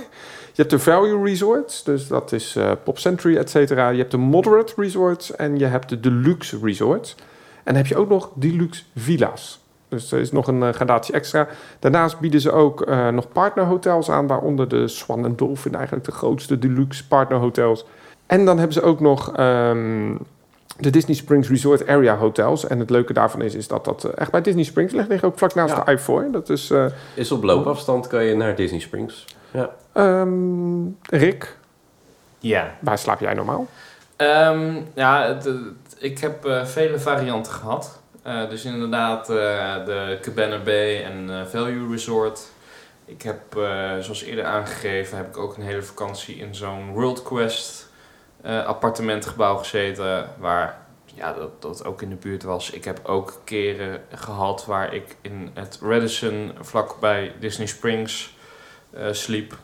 [0.53, 3.89] Je hebt de Value Resorts, dus dat is Pop Century, et cetera.
[3.89, 7.15] Je hebt de Moderate Resorts en je hebt de Deluxe Resorts.
[7.63, 9.61] En dan heb je ook nog Deluxe Villa's.
[9.91, 11.47] Dus er is nog een eh, gradatie extra.
[11.79, 16.11] Daarnaast bieden ze ook eh, nog partnerhotels aan, waaronder de Swan en Dolphin, eigenlijk de
[16.11, 17.85] grootste deluxe partnerhotels.
[18.25, 20.15] En dan hebben ze ook nog ehm,
[20.79, 22.67] de Disney Springs Resort Area hotels.
[22.67, 25.23] En het leuke daarvan is, is dat dat eh, echt bij Disney Springs ligt, ligt
[25.23, 25.83] ook vlak naast Ja.
[25.83, 26.31] de I-4.
[26.31, 29.25] Dat is eh, Is op loopafstand kan je naar Disney Springs.
[29.51, 29.69] Ja.
[29.93, 31.57] ehm, Rick,
[32.39, 32.71] Ja.
[32.79, 33.67] waar slaap jij normaal?
[34.15, 35.37] Ehm, ja,
[35.97, 38.01] ik heb eh, vele varianten gehad.
[38.22, 42.49] Eh, dus inderdaad eh, de Cabana Bay en eh, Value Resort.
[43.05, 43.41] Ik heb,
[43.99, 47.89] zoals eerder aangegeven, heb ik ook een hele vakantie in zo'n World Quest
[48.65, 50.30] appartementgebouw gezeten.
[50.38, 50.78] Waar
[51.15, 52.69] ja, dat, dat ook in de buurt was.
[52.69, 58.36] Ik heb ook keren gehad waar ik in het Radisson vlakbij Disney Springs
[59.11, 59.57] sliep.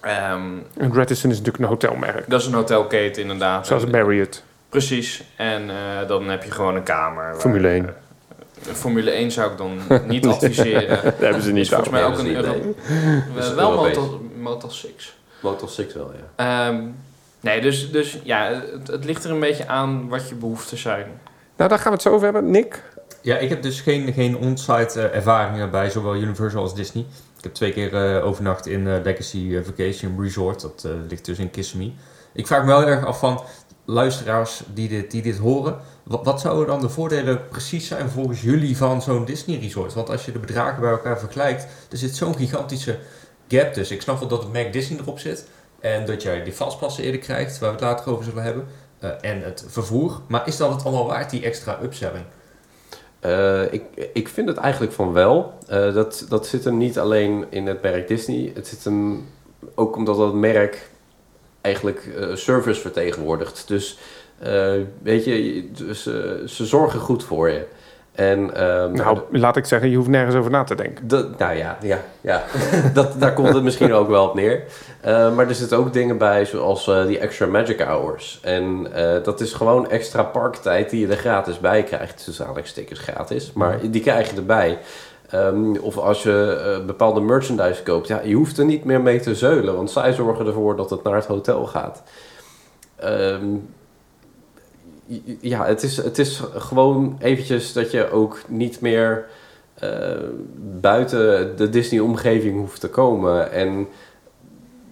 [0.00, 3.66] Ehm, En Radisson is natuurlijk een hotelmerk, dat is een hotelketen inderdaad.
[3.66, 4.44] zoals Marriott.
[4.78, 5.22] Precies.
[5.36, 7.24] En eh, dan heb je gewoon een kamer.
[7.32, 7.86] waar- Formule 1.
[7.86, 10.88] eh, Formule 1 zou ik dan niet adviseren.
[11.02, 12.74] Daar hebben ze is niet volgens mij ook een is Euro-
[13.38, 13.96] is wel Europees.
[13.96, 15.16] Motor, Motor 6.
[15.40, 16.66] Motor 6 wel, ja.
[16.68, 16.82] Ehm,
[17.40, 21.06] nee, dus, dus ja, het, het ligt er een beetje aan wat je behoeften zijn.
[21.56, 22.50] Nou, daar gaan we het zo over hebben.
[22.50, 22.82] Nick?
[23.20, 27.04] Ja, ik heb dus geen, geen on-site eh, ervaringen bij zowel Universal als Disney.
[27.38, 30.60] Ik heb twee keer eh, overnacht in eh, Legacy Vacation Resort.
[30.60, 31.94] Dat eh, ligt dus in Kissimmee.
[32.32, 33.42] Ik vraag me wel erg af van
[33.84, 35.76] luisteraars die dit, die dit horen.
[36.02, 39.94] Wat, wat zouden dan de voordelen precies zijn volgens jullie van zo'n Disney Resort?
[39.94, 42.98] Want als je de bedragen bij elkaar vergelijkt, er zit zo'n gigantische
[43.48, 43.96] gap tussen.
[43.96, 45.48] Ik snap wel dat het merk Disney erop zit.
[45.80, 48.66] En dat jij die vastpassen eerder krijgt, waar we het later over zullen hebben.
[48.98, 50.20] eh, en het vervoer.
[50.28, 52.24] Maar is dat het allemaal waard, die extra upselling?
[53.20, 53.82] Eh, ik,
[54.12, 55.54] ik vind het eigenlijk van wel.
[55.66, 58.52] Eh, dat, dat zit hem niet alleen in het merk Disney.
[58.54, 59.28] Het zit hem
[59.74, 60.90] ook omdat dat merk
[61.64, 63.68] eigenlijk eh, service vertegenwoordigt.
[63.68, 63.98] Dus
[64.38, 66.14] eh, weet je, dus, eh,
[66.46, 67.66] ze zorgen goed voor je.
[68.14, 71.08] En, ehm, Nou, laat ik zeggen, je hoeft nergens over na te denken.
[71.08, 72.44] Dat, nou ja, ja, ja.
[72.94, 74.62] dat, daar komt het misschien ook wel op neer.
[75.04, 78.40] Maar er zitten ook dingen bij, zoals die extra magic hours.
[78.42, 78.86] En
[79.22, 82.24] dat is gewoon extra parktijd die je er gratis bij krijgt.
[82.26, 84.78] Dus aanhalingstekens gratis, maar die krijg je erbij.
[85.30, 89.20] Ehm, of als je eh, bepaalde merchandise koopt, ja, je hoeft er niet meer mee
[89.20, 92.02] te zeulen, want zij zorgen ervoor dat het naar het hotel gaat.
[92.96, 93.46] Ehm,
[95.40, 99.26] ja, het is, het is gewoon eventjes dat je ook niet meer
[99.74, 99.90] eh,
[100.80, 103.52] buiten de Disney-omgeving hoeft te komen.
[103.52, 103.88] En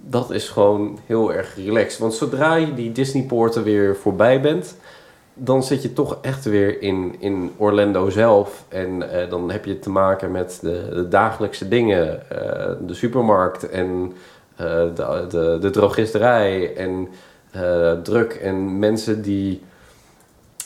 [0.07, 1.99] dat is gewoon heel erg relaxed.
[1.99, 4.77] Want zodra je die Disney-poorten weer voorbij bent,
[5.35, 8.65] dan zit je toch echt weer in, in Orlando zelf.
[8.69, 12.31] En eh, dan heb je te maken met de, de dagelijkse dingen.
[12.31, 14.13] eh, de supermarkt en
[14.57, 16.77] eh, de, de, de drogisterij.
[16.77, 17.09] En
[18.03, 19.63] druk en mensen die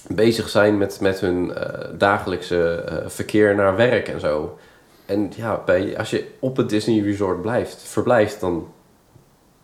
[0.08, 1.52] bezig zijn met, met hun
[1.98, 4.58] dagelijkse verkeer naar werk en zo.
[5.06, 8.68] En ja, bij, als je op het Disney Resort blijft, verblijft, dan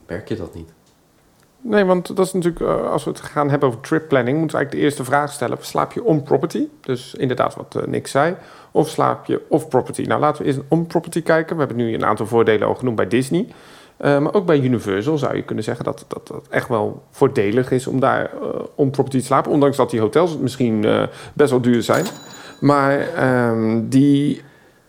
[0.07, 0.73] merk je dat niet.
[1.63, 4.57] Nee, want dat is natuurlijk, eh, als we het gaan hebben over trip planning, moeten
[4.57, 6.69] we eigenlijk de eerste vraag stellen: slaap je on property?
[6.81, 8.37] Dus inderdaad, wat eh, Nick zei.
[8.71, 10.03] Of slaap je off property?
[10.03, 11.57] Nou, laten we eerst on property kijken.
[11.57, 13.49] We hebben nu een aantal voordelen al genoemd bij Disney.
[14.03, 17.71] Eh, maar ook bij Universal zou je kunnen zeggen dat dat, dat echt wel voordelig
[17.71, 18.31] is om daar
[18.75, 19.53] on property te slapen.
[19.53, 21.03] Ondanks dat die hotels misschien eh,
[21.35, 22.05] best wel duur zijn.
[22.61, 24.43] Maar ehm, die,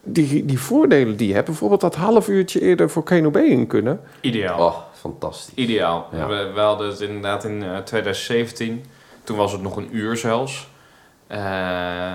[0.04, 4.00] die, die voordelen die je hebt, bijvoorbeeld dat half uurtje eerder voor Bay in kunnen.
[4.22, 4.66] Ideaal.
[4.66, 5.54] Oh, fantastisch.
[5.56, 6.08] Ideaal.
[6.12, 6.28] Ja.
[6.28, 8.86] We, we hadden het inderdaad in eh, 2017.
[9.24, 10.68] Toen was het nog een uur zelfs.
[11.28, 12.14] Eh,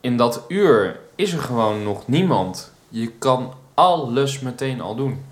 [0.00, 2.72] in dat uur is er gewoon nog niemand.
[2.88, 5.24] Je kan alles meteen al doen.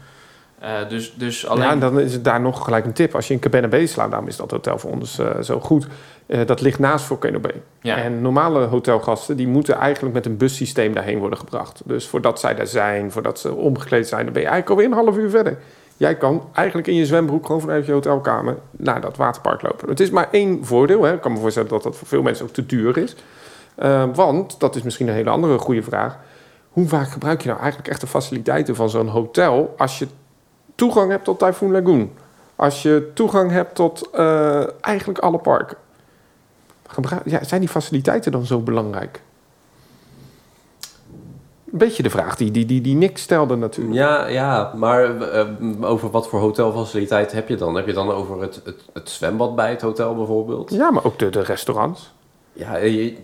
[0.64, 1.64] Eh, dus, dus alleen...
[1.64, 3.14] Ja, en dan is het daar nog gelijk een tip.
[3.14, 5.86] Als je in Cabana Bay slaapt, daarom is dat hotel voor ons eh, zo goed.
[6.26, 7.62] Eh, dat ligt naast Volcano Bay.
[7.80, 7.96] ja.
[7.96, 11.82] En normale hotelgasten, die moeten eigenlijk met een bussysteem daarheen worden gebracht.
[11.84, 15.04] Dus voordat zij daar zijn, voordat ze omgekleed zijn, dan ben je eigenlijk alweer een
[15.04, 15.58] half uur verder.
[16.04, 19.88] Jij kan eigenlijk in je zwembroek gewoon vanuit je hotelkamer naar dat waterpark lopen.
[19.88, 21.02] Het is maar één voordeel.
[21.02, 21.12] Hè.
[21.12, 23.16] Ik kan me voorstellen dat dat voor veel mensen ook te duur is.
[23.74, 26.18] Eh, want, dat is misschien een hele andere goede vraag.
[26.68, 30.06] Hoe vaak gebruik je nou eigenlijk echt de faciliteiten van zo'n hotel als je
[30.74, 32.12] toegang hebt tot Typhoon Lagoon?
[32.56, 35.76] Als je toegang hebt tot eh, eigenlijk alle parken?
[37.24, 39.20] Ja, zijn die faciliteiten dan zo belangrijk?
[41.74, 43.96] Een beetje de vraag die, die, die, die Nick stelde natuurlijk.
[43.96, 45.46] Ja, ja maar eh,
[45.80, 47.74] over wat voor hotelfaciliteit heb je dan?
[47.74, 50.70] Heb je dan over het, het, het zwembad bij het hotel bijvoorbeeld?
[50.70, 52.12] Ja, maar ook de, de restaurants.
[52.52, 53.16] Ja, je, Je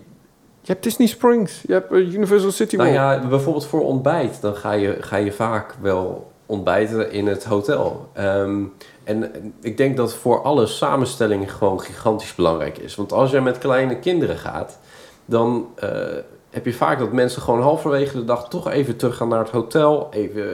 [0.61, 3.21] hebt Disney Springs, je hebt eh, Universal City nou World.
[3.21, 4.41] ja, bijvoorbeeld voor ontbijt.
[4.41, 8.09] Dan ga je, ga je vaak wel ontbijten in het hotel.
[8.13, 8.63] Ehm,
[9.03, 9.31] en
[9.61, 12.95] ik denk dat voor alle samenstelling gewoon gigantisch belangrijk is.
[12.95, 14.79] Want als je met kleine kinderen gaat,
[15.25, 15.89] dan eh,
[16.51, 19.49] heb je vaak dat mensen gewoon halverwege de dag toch even terug gaan naar het
[19.49, 20.07] hotel.
[20.11, 20.45] Even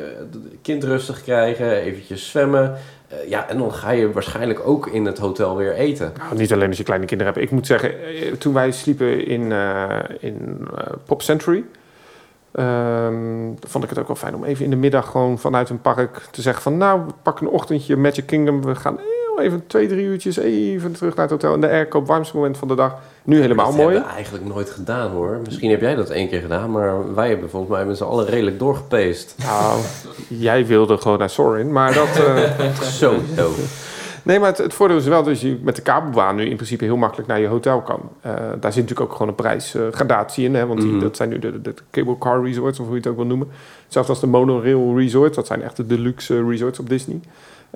[0.62, 2.78] kind rustig krijgen, eventjes zwemmen.
[3.08, 6.14] Eh, ja, en dan ga je waarschijnlijk ook in het hotel weer eten.
[6.18, 7.45] Nou, niet alleen als je kleine kinderen hebt.
[7.45, 10.68] Ik moet zeggen, eh, toen wij sliepen in, eh, in
[11.06, 11.64] Pop Century...
[12.52, 15.82] ehm, vond ik het ook wel fijn om even in de middag gewoon vanuit een
[15.82, 16.78] park te zeggen van...
[16.78, 18.62] nou, pakken een ochtendje Magic Kingdom.
[18.62, 19.00] We gaan
[19.40, 21.54] even twee, drie uurtjes even terug naar het hotel.
[21.54, 22.96] In de airco, warmste moment van de dag.
[23.24, 23.88] Nu helemaal dat mooi.
[23.88, 25.40] hebben we eigenlijk nooit gedaan hoor.
[25.46, 28.26] Misschien heb jij dat één keer gedaan, maar wij hebben volgens mij met z'n allen
[28.26, 29.36] redelijk doorgepeest.
[29.46, 29.80] Nou,
[30.28, 32.08] jij wilde gewoon naar Sorin, maar dat...
[32.18, 32.42] eh,
[32.82, 33.52] Sowieso.
[34.24, 36.84] Nee, maar het, het voordeel is wel dat je met de kabelbaan nu in principe
[36.84, 38.00] heel makkelijk naar je hotel kan.
[38.22, 40.56] Eh, daar zit natuurlijk ook gewoon een prijsgradatie in.
[40.56, 41.00] Hè, want die, Mhm.
[41.00, 43.26] dat zijn nu de, de, de cable car resorts, of hoe je het ook wil
[43.26, 43.48] noemen.
[43.88, 47.20] Zelfs als de monorail resorts, dat zijn echt de deluxe eh, resorts op Disney.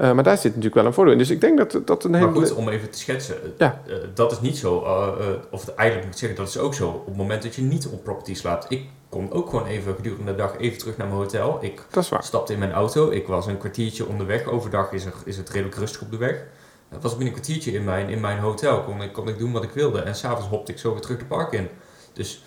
[0.02, 1.20] Eh, maar daar zit natuurlijk wel een voordeel in.
[1.20, 2.32] Dus ik denk dat dat een Maar hele...
[2.34, 3.36] goed, om even te schetsen.
[3.44, 3.82] eh, Ja.
[3.88, 4.84] eh, dat is niet zo.
[4.84, 5.08] eh,
[5.52, 6.90] of het, eigenlijk moet ik zeggen, dat is ook zo.
[6.90, 8.66] Op het moment dat je niet op property slaapt.
[8.72, 11.58] Ik kom ook gewoon even gedurende de dag even terug naar mijn hotel.
[11.62, 12.24] Ik Dat is waar.
[12.24, 13.10] stapte in mijn auto.
[13.10, 14.46] Ik was een kwartiertje onderweg.
[14.46, 16.44] Overdag is, er, is het redelijk rustig op de weg.
[16.90, 18.84] Dan was ik binnen een kwartiertje in mijn, in mijn hotel.
[18.84, 20.02] Kon ik, kon ik doen wat ik wilde.
[20.02, 21.68] En s'avonds hopte ik zo weer terug de park in.
[22.14, 22.44] Dus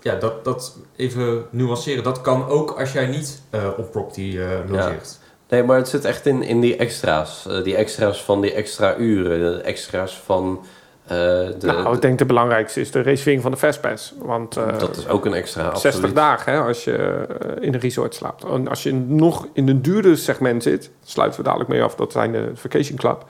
[0.00, 2.02] ja, dat, dat even nuanceren.
[2.04, 5.18] Dat kan ook als jij niet eh, op property eh logeert.
[5.48, 7.46] Nee, maar het zit echt in, in die extra's.
[7.46, 9.38] Eh, die extra's van die extra uren.
[9.38, 10.64] De extra's van
[11.04, 11.56] eh, de...
[11.60, 14.14] nou, ik denk de belangrijkste is de reservering van de Fastpass.
[14.18, 16.14] Want eh, dat is ook een extra, 60 absoluut.
[16.16, 17.26] dagen hè, als je
[17.60, 18.44] in een resort slaapt.
[18.44, 22.12] En als je nog in een duurder segment zit, sluiten we dadelijk mee af, dat
[22.12, 23.24] zijn de Vacation Club.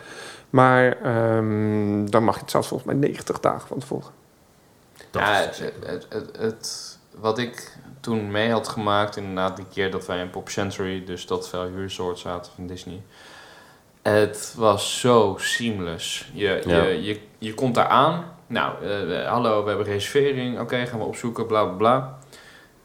[0.50, 4.10] Maar ehm, dan mag je het zelfs volgens mij 90 dagen van tevoren.
[5.10, 5.88] Dat ja, is het, zeker.
[5.90, 10.30] het, het, het- wat ik toen mee had gemaakt, inderdaad die keer dat wij in
[10.30, 13.02] Pop Century, dus dat Value Resort zaten van Disney.
[14.02, 16.30] Het was zo seamless.
[16.32, 16.82] Je, Ja.
[16.82, 18.24] je, je, je komt daar aan.
[18.46, 20.60] Nou, eh, hallo, we hebben reservering.
[20.60, 22.18] Oké, gaan we opzoeken, bla bla bla.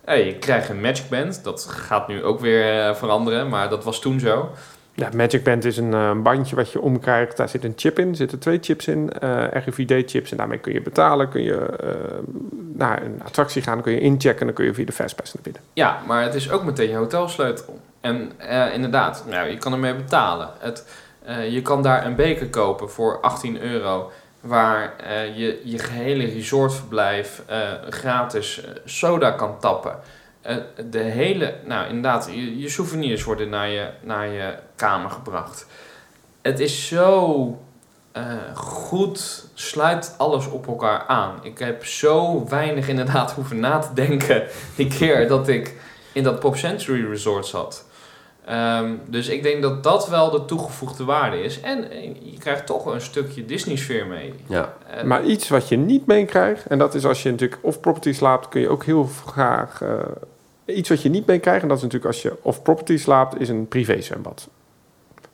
[0.05, 1.43] Hey, je krijgt een Magic Band.
[1.43, 4.51] Dat gaat nu ook weer eh, veranderen, maar dat was toen zo.
[4.95, 7.37] Ja, Magic Band is een eh, bandje wat je omkrijgt.
[7.37, 10.31] Daar zit een chip in, zitten twee chips in, eh RFID-chips.
[10.31, 11.89] En daarmee kun je betalen, kun je eh,
[12.73, 14.39] naar een attractie gaan, kun je inchecken...
[14.39, 15.61] en dan kun je via de Fastpass naar binnen.
[15.73, 17.79] Ja, maar het is ook meteen je hotelsleutel.
[18.01, 18.31] En
[18.73, 20.49] inderdaad, nou, je kan ermee betalen.
[20.59, 20.85] Het,
[21.49, 24.11] je kan daar een beker kopen voor 18 euro.
[24.41, 24.93] Waar
[25.35, 27.43] je je gehele resortverblijf
[27.89, 29.95] gratis soda kan tappen.
[30.43, 30.55] Eh,
[30.89, 35.67] de hele, nou inderdaad, je, je souvenirs worden naar je, naar je kamer gebracht.
[36.41, 37.57] Het is zo
[38.11, 38.23] eh,
[38.53, 41.39] goed sluit alles op elkaar aan.
[41.41, 44.43] Ik heb zo weinig inderdaad hoeven na te denken
[44.75, 45.75] die keer dat ik
[46.11, 47.85] in dat Pop Century Resort zat.
[48.45, 51.61] Ehm, dus ik denk dat dat wel de toegevoegde waarde is.
[51.61, 54.33] En eh, je krijgt toch wel een stukje Disney-sfeer mee.
[54.47, 54.73] Ja.
[55.05, 58.47] Maar iets wat je niet meekrijgt, en dat is als je natuurlijk of property slaapt,
[58.49, 59.81] kun je ook heel graag.
[59.81, 59.89] eh,
[60.66, 63.49] iets wat je niet meekrijgt, en dat is natuurlijk als je of property slaapt, is
[63.49, 64.49] een privé zwembad.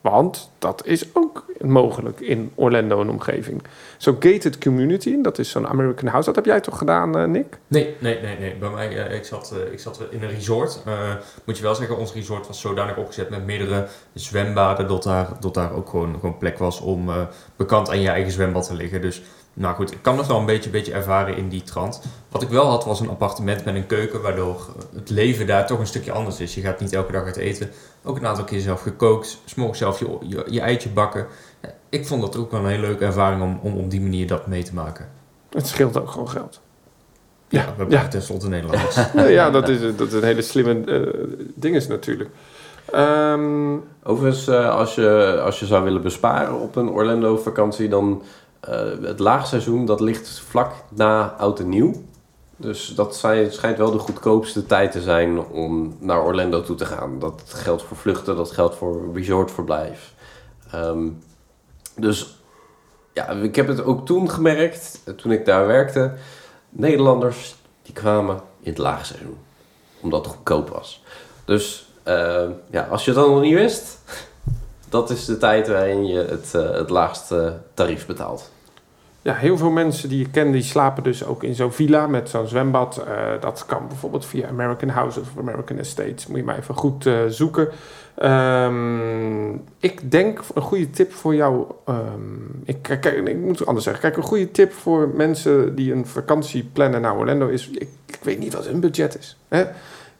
[0.02, 3.64] Want dat is ook mogelijk in Orlando en omgeving.
[3.98, 6.26] Zo'n gated community, dat is zo'n American House.
[6.26, 7.60] Dat heb jij toch gedaan, eh, Nick?
[7.68, 8.56] Nee, nee, nee, nee.
[8.56, 10.84] Bij mij, eh, ik, zat, eh, ik zat in een resort.
[11.46, 15.54] Moet je wel zeggen, ons resort was zodanig opgezet met meerdere zwembaden, dat daar, dat
[15.54, 17.22] daar ook gewoon, gewoon plek was om eh,
[17.56, 19.02] bekend aan je eigen zwembad te liggen.
[19.02, 19.22] Dus,
[19.60, 22.02] nou goed, ik kan dat wel een beetje, beetje ervaren in die trant.
[22.30, 25.80] Wat ik wel had, was een appartement met een keuken, waardoor het leven daar toch
[25.80, 26.56] een stukje anders is.
[26.56, 27.70] Je gaat niet elke dag uit eten.
[28.04, 31.28] Ook een aantal keer zelf gekookt, s'morgens zelf je, je, je eitje bakken.
[31.62, 34.28] Ja, ik vond dat ook wel een hele leuke ervaring om, om op die manier
[34.28, 35.10] dat mee te maken.
[35.50, 36.62] Het scheelt ook gewoon geld.
[37.48, 38.08] Ja, Ja, we hebben ja.
[38.08, 38.96] tenslotte Nederlanders.
[39.14, 42.30] Nou ja, dat is, dat is een hele slimme eh, ding is natuurlijk.
[42.92, 43.78] Ehm,
[44.10, 48.22] Overigens, eh, als, je, als je zou willen besparen op een Orlando-vakantie, dan
[49.02, 51.94] het laagseizoen dat ligt vlak na oud en nieuw.
[52.56, 57.20] Dus dat schijnt wel de goedkoopste tijd te zijn om naar Orlando toe te gaan.
[57.20, 60.14] Dat geldt voor vluchten, dat geldt voor resortverblijf.
[60.72, 61.08] Ehm,
[61.96, 62.40] dus
[63.14, 66.14] ja, ik heb het ook toen gemerkt, eh, toen ik daar werkte.
[66.70, 69.38] Nederlanders die kwamen in het laagseizoen,
[70.02, 71.04] omdat het goedkoop was.
[71.46, 73.98] Dus eh, ja, als je het dan nog niet wist,
[74.90, 78.52] dat is de tijd waarin je het, eh, het laagste tarief betaalt.
[79.22, 82.30] Ja, heel veel mensen die je kent, die slapen dus ook in zo'n villa met
[82.30, 83.04] zo'n zwembad.
[83.08, 86.28] Eh, dat kan bijvoorbeeld via American Houses of American Estates.
[86.28, 87.70] Moet je maar even goed eh, zoeken.
[88.16, 91.66] Ehm, ik denk een goede tip voor jou.
[91.86, 92.00] ehm,
[92.64, 94.04] ik, ik moet het anders zeggen.
[94.04, 97.70] Kijk, een goede tip voor mensen die een vakantie plannen naar Orlando is.
[97.70, 99.38] Ik, ik weet niet wat hun budget is.
[99.48, 99.66] Hè?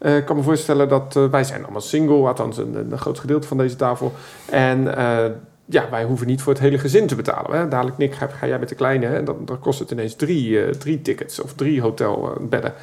[0.00, 3.18] Eh, ik kan me voorstellen dat eh, wij zijn allemaal single, althans een, een groot
[3.18, 4.12] gedeelte van deze tafel.
[4.50, 5.24] En eh,
[5.64, 7.58] ja, wij hoeven niet voor het hele gezin te betalen.
[7.58, 7.68] Hè?
[7.68, 9.22] Dadelijk, Nick, ga, jij met de kleine, hè?
[9.22, 12.74] Dan, dan kost het ineens drie, tickets of drie hotelbedden.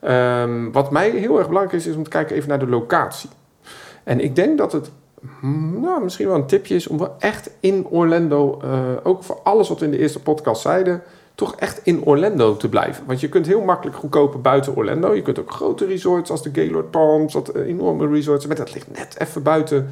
[0.00, 3.30] Ehm wat mij heel erg belangrijk is, is om te kijken even naar de locatie.
[4.04, 4.90] En ik denk dat het
[5.40, 8.62] hmm, nou, misschien wel een tipje is om wel echt in Orlando,
[9.02, 11.02] ook voor alles wat we in de eerste podcast zeiden,
[11.34, 13.06] toch echt in Orlando te blijven.
[13.06, 15.14] Want je kunt heel makkelijk goedkoper buiten Orlando.
[15.14, 18.74] Je kunt ook grote resorts als de Gaylord Palms, dat eh, enorme resorts, maar dat
[18.74, 19.90] ligt net even buiten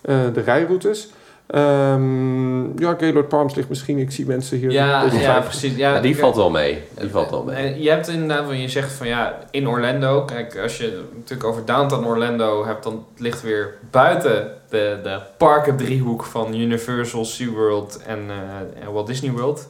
[0.00, 1.08] eh, de rijroutes.
[1.46, 4.70] Ehm, ja, Gaylord Palms ligt misschien, ik zie mensen hier.
[4.70, 5.76] Ja, ja, precies.
[5.76, 6.82] Ja, Ja, die kijk, valt wel mee.
[7.00, 7.56] Die valt wel mee.
[7.56, 11.14] En je hebt inderdaad, want je zegt van ja, in Orlando, kijk, als je het
[11.14, 17.24] natuurlijk over downtown Orlando hebt, dan ligt weer buiten de, de parken driehoek van Universal,
[17.24, 19.68] SeaWorld en, eh, en Walt Disney World.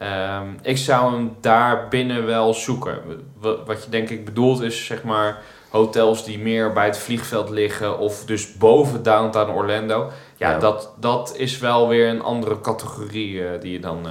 [0.00, 2.98] Ehm, ik zou hem daar binnen wel zoeken.
[3.40, 5.38] Wa- Wat je denk ik bedoelt is zeg maar
[5.70, 10.10] hotels die meer bij het vliegveld liggen of dus boven downtown Orlando.
[10.36, 10.58] Ja, Ja.
[10.58, 14.06] Dat, dat is wel weer een andere categorie eh, die je dan...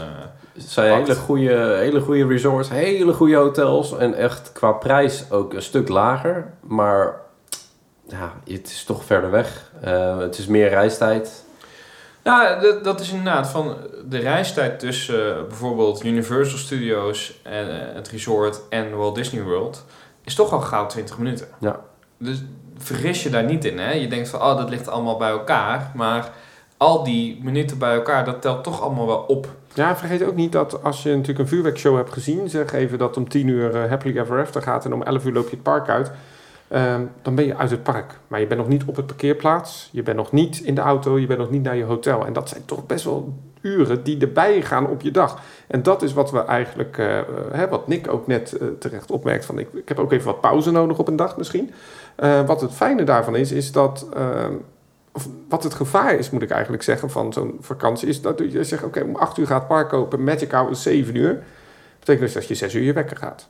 [0.54, 3.98] Het zijn hele goede, hele goede resorts, hele goede hotels.
[3.98, 6.54] En echt qua prijs ook een stuk lager.
[6.68, 7.16] Maar
[8.08, 9.72] ja, het is toch verder weg.
[9.82, 11.46] Eh, het is meer reistijd.
[12.24, 17.96] Ja, dat, dat is inderdaad van de reistijd tussen eh, bijvoorbeeld Universal Studios en eh,
[17.96, 19.86] het resort en Walt Disney World
[20.24, 21.48] is toch al gauw 20 minuten.
[21.60, 21.80] Ja.
[22.18, 22.44] Dus
[22.78, 23.92] vergis je daar niet in, hè?
[23.92, 26.32] Je denkt van, oh, dat ligt allemaal bij elkaar, maar
[26.78, 29.48] al die minuten bij elkaar, dat telt toch allemaal wel op.
[29.74, 33.18] Ja, vergeet ook niet dat als je natuurlijk een vuurwerkshow hebt gezien, zeg even dat
[33.18, 35.64] om 10 uur eh, Happily Ever After gaat en om 11 uur loop je het
[35.64, 36.12] park uit,
[36.70, 38.20] ehm, dan ben je uit het park.
[38.28, 41.20] Maar je bent nog niet op het parkeerplaats, je bent nog niet in de auto,
[41.20, 42.26] je bent nog niet naar je hotel.
[42.26, 45.42] En dat zijn toch best wel uren die erbij gaan op je dag.
[45.68, 49.12] En dat is wat we eigenlijk, eh, eh, hè, wat Nick ook net eh, terecht
[49.12, 51.72] opmerkt, van ik, ik heb ook even wat pauze nodig op een dag misschien.
[52.46, 54.54] Wat het fijne daarvan is, is dat ehm,
[55.12, 58.64] of wat het gevaar is, moet ik eigenlijk zeggen, van zo'n vakantie, is dat je
[58.64, 61.34] zegt, oké, om 8 uur gaat het park open, Magic Hour is 7 uur.
[61.34, 63.48] Dat betekent dus dat je 6 uur je wekker gaat.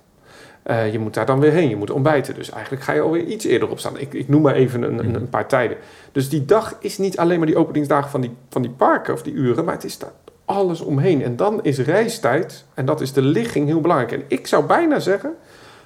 [0.63, 2.35] Eh, je moet daar dan weer heen, je moet ontbijten.
[2.35, 3.97] Dus eigenlijk ga je alweer iets eerder opstaan.
[3.99, 5.77] Ik, ik noem maar even een, een, een paar tijden.
[6.11, 9.21] Dus die dag is niet alleen maar die openingsdagen van die, van die parken of
[9.21, 10.11] die uren, maar het is daar
[10.45, 11.23] alles omheen.
[11.23, 14.11] En dan is reistijd, en dat is de ligging, heel belangrijk.
[14.11, 15.33] En ik zou bijna zeggen,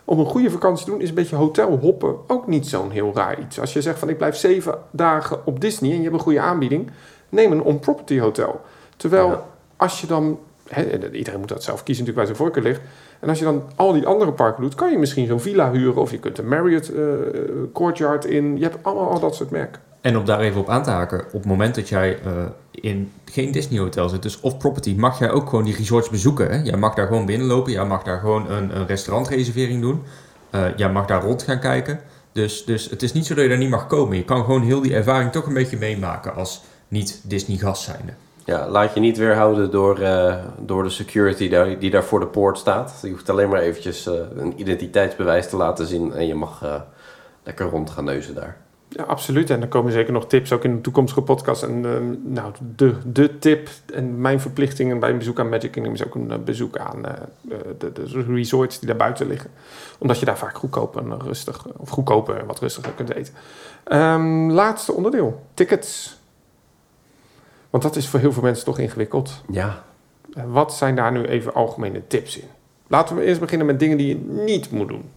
[0.05, 3.11] om een goede vakantie te doen, is een beetje hotel hoppen ook niet zo'n heel
[3.15, 3.59] raar iets.
[3.59, 6.39] Als je zegt van ik blijf zeven dagen op Disney en je hebt een goede
[6.39, 6.91] aanbieding,
[7.29, 8.61] neem een on-property hotel.
[8.97, 9.45] Terwijl Ja.
[9.77, 10.39] als je dan,
[11.11, 12.81] iedereen moet dat zelf kiezen natuurlijk bij zijn voorkeur ligt,
[13.23, 16.01] en als je dan al die andere parken doet, kan je misschien zo'n villa huren
[16.01, 17.03] of je kunt een Marriott eh,
[17.73, 18.57] Courtyard in.
[18.57, 19.81] Je hebt allemaal al dat soort merken.
[20.01, 22.31] En om daar even op aan te haken, op het moment dat jij eh,
[22.71, 26.51] in geen Disney hotel zit, dus off-property, mag jij ook gewoon die resorts bezoeken.
[26.51, 26.63] Hè?
[26.63, 30.01] Jij mag daar gewoon binnenlopen, jij mag daar gewoon een, een restaurantreservering doen.
[30.49, 31.99] Eh, jij mag daar rond gaan kijken.
[32.31, 34.17] Dus, dus het is niet zo dat je daar niet mag komen.
[34.17, 38.13] Je kan gewoon heel die ervaring toch een beetje meemaken als niet Disney gast zijnde.
[38.45, 42.27] Ja, laat je niet weerhouden door, eh, door de security daar, die daar voor de
[42.27, 42.99] poort staat.
[43.01, 46.81] Je hoeft alleen maar eventjes eh, een identiteitsbewijs te laten zien en je mag eh,
[47.43, 48.57] lekker rond gaan neuzen daar.
[48.89, 49.49] Ja, absoluut.
[49.49, 51.63] En er komen zeker nog tips, ook in de toekomstige podcast.
[51.63, 51.81] En
[52.33, 56.15] nou, de, de tip en mijn verplichtingen bij een bezoek aan Magic Kingdom is ook
[56.15, 57.01] een bezoek aan
[57.77, 59.49] de, de resorts die daar buiten liggen.
[59.99, 63.33] Omdat je daar vaak goedkoop en rustig, of goedkoper en wat rustiger kunt eten.
[63.83, 66.21] Ehm, laatste onderdeel, tickets.
[67.73, 69.41] Want dat is voor heel veel mensen toch ingewikkeld.
[69.49, 69.83] Ja,
[70.33, 72.47] Eh, Wat zijn daar nu even algemene tips in?
[72.87, 74.15] Laten we eerst beginnen met dingen die je
[74.45, 75.09] niet moet doen.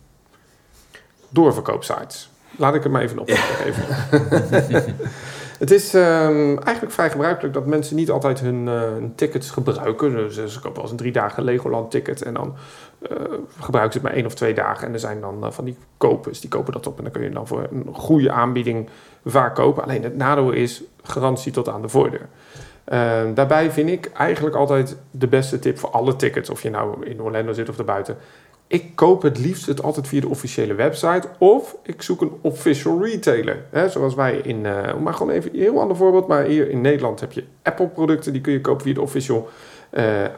[1.28, 2.30] Doorverkoopsites.
[2.56, 3.28] Laat ik het maar even op.
[5.58, 8.82] het is ehm, eigenlijk vrij gebruikelijk dat mensen niet altijd hun, eh,
[9.14, 10.12] tickets gebruiken.
[10.12, 12.56] Dus ze kopen wel eens een drie dagen Legoland ticket en dan
[12.98, 13.16] eh,
[13.60, 14.86] gebruiken ze het maar één of twee dagen.
[14.86, 17.22] En er zijn dan eh, van die kopers, die kopen dat op en dan kun
[17.22, 18.88] je dan voor een goede aanbieding
[19.24, 19.82] vaak kopen.
[19.82, 22.28] Alleen het nadeel is garantie tot aan de voordeur.
[22.84, 27.06] Eh, daarbij vind ik eigenlijk altijd de beste tip voor alle tickets, of je nou
[27.06, 28.16] in Orlando zit of daarbuiten.
[28.68, 33.04] Ik koop het liefst het altijd via de officiële website of ik zoek een official
[33.04, 33.64] retailer.
[33.70, 36.80] Hè, zoals wij in, eh, maar gewoon even een heel ander voorbeeld, maar hier in
[36.80, 39.48] Nederland heb je Apple producten, die kun je kopen via de official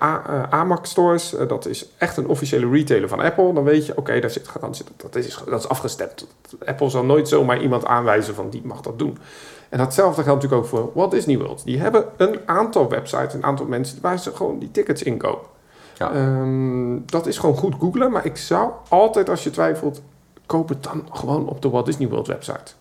[0.03, 1.35] A- eh, AMAC stores.
[1.37, 3.53] Eh, dat is echt een officiële retailer van Apple.
[3.53, 6.27] Dan weet je, oké, daar zit garantie, dat, dat, is, dat is afgestemd.
[6.65, 9.19] Apple zal nooit zomaar iemand aanwijzen van die mag dat doen.
[9.69, 11.65] En datzelfde geldt natuurlijk ook voor Walt Disney World.
[11.65, 15.49] Die hebben een aantal websites, een aantal mensen waar ze gewoon die tickets inkopen.
[15.99, 16.13] Ja.
[16.13, 20.03] Ehm, dat is gewoon goed googlen, maar ik zou altijd als je twijfelt,
[20.47, 22.73] koop het dan gewoon op de Walt Disney World website.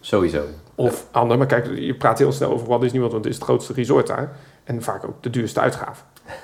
[0.00, 0.42] sowieso.
[0.74, 3.40] Of ander, maar kijk, je praat heel snel over Walt Disney World, want het is
[3.40, 4.36] het grootste resort daar.
[4.64, 6.02] En vaak ook de duurste uitgave.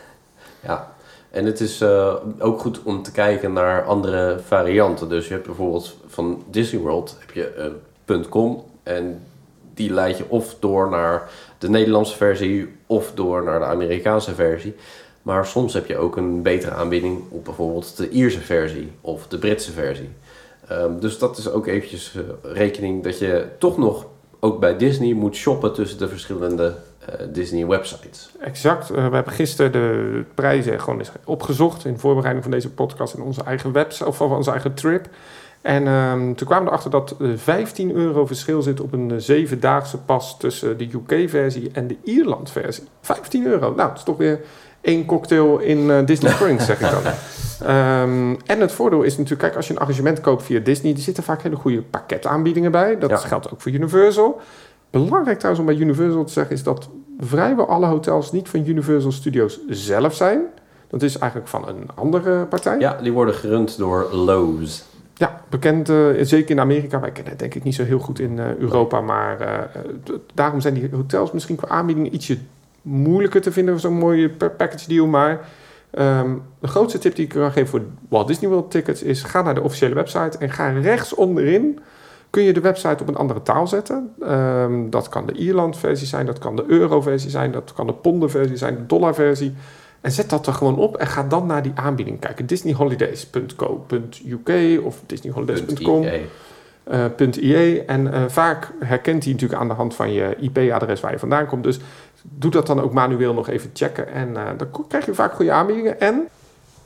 [0.61, 0.93] Ja,
[1.31, 5.09] en het is eh, ook goed om te kijken naar andere varianten.
[5.09, 7.75] Dus je hebt bijvoorbeeld van Disney World heb je
[8.07, 9.23] een .com en
[9.75, 14.75] die leid je of door naar de Nederlandse versie of door naar de Amerikaanse versie.
[15.23, 19.39] Maar soms heb je ook een betere aanbieding op bijvoorbeeld de Ierse versie of de
[19.39, 20.11] Britse versie.
[20.69, 24.07] Ehm, dus dat is ook eventjes eh, rekening dat je toch nog
[24.41, 28.31] ook bij Disney moet shoppen tussen de verschillende eh, Disney websites.
[28.41, 28.91] Exact.
[28.91, 33.23] Eh, we hebben gisteren de prijzen gewoon eens opgezocht in voorbereiding van deze podcast en
[33.23, 35.09] onze eigen website of van onze eigen trip.
[35.61, 39.99] En ehm, toen kwamen we erachter dat er 15 euro verschil zit op een zevendaagse
[39.99, 42.85] pas tussen de UK-versie en de Ierland-versie.
[43.01, 43.75] 15 euro.
[43.75, 44.41] Nou, dat is toch weer
[44.83, 47.03] één cocktail in eh, Disney Springs, zeg ik dan.
[47.69, 50.99] Ehm, en het voordeel is natuurlijk, kijk, als je een arrangement koopt via Disney, er
[50.99, 52.99] zitten vaak hele goede pakketaanbiedingen bij.
[52.99, 53.17] Dat Ja.
[53.17, 54.41] geldt ook voor Universal.
[54.91, 59.13] Belangrijk trouwens om bij Universal te zeggen is dat vrijwel alle hotels niet van Universal
[59.13, 60.41] Studios zelf zijn.
[60.89, 62.79] Dat is eigenlijk van een andere partij.
[62.79, 64.85] Ja, die worden gerund door Lowe's.
[65.15, 67.01] Ja, bekend, eh, zeker in Amerika.
[67.01, 69.01] Wij kennen het denk ik niet zo heel goed in eh, Europa.
[69.01, 69.69] Maar
[70.35, 72.39] daarom zijn die hotels misschien qua aanbiedingen ietsje
[72.83, 73.81] moeilijker te vinden.
[73.81, 75.07] Zo'n mooie pa- package deal.
[75.07, 75.41] Maar
[75.91, 76.31] ehm,
[76.61, 79.23] de grootste tip die ik kan geven voor Walt Disney World tickets is...
[79.23, 81.79] ga naar de officiële website en ga rechts onderin...
[82.31, 84.13] kun je de website op een andere taal zetten.
[84.21, 87.53] Ehm, dat kan de Ierland-versie zijn, dat kan de euro-versie zijn...
[87.53, 89.55] dat kan de ponden-versie zijn, de dollar-versie...
[90.01, 92.47] En zet dat er gewoon op en ga dan naar die aanbieding kijken.
[92.47, 96.03] disneyholidays.co.uk of disneyholidays.com.
[96.03, 96.27] .ie.
[96.85, 97.05] eh,
[97.41, 97.85] .ie.
[97.85, 101.47] En eh, vaak herkent hij natuurlijk aan de hand van je IP-adres waar je vandaan
[101.47, 101.65] komt.
[101.65, 101.81] Dus
[102.23, 104.09] doe dat dan ook manueel nog even checken.
[104.13, 106.01] En eh, dan krijg je vaak goede aanbiedingen.
[106.01, 106.29] En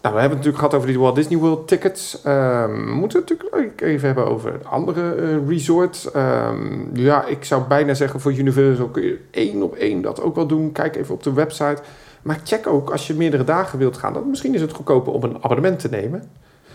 [0.06, 2.22] nou, we hebben het natuurlijk gehad over die Walt Disney World tickets.
[2.22, 6.10] Ehm, we moeten het natuurlijk even hebben over andere eh, resorts.
[6.10, 6.56] Ehm,
[6.92, 10.46] ja, ik zou bijna zeggen voor Universal kun je één op één dat ook wel
[10.46, 10.72] doen.
[10.72, 11.82] Kijk even op de website.
[12.22, 14.12] Maar check ook als je meerdere dagen wilt gaan.
[14.12, 16.22] Dat misschien is het goedkoper om een abonnement te nemen.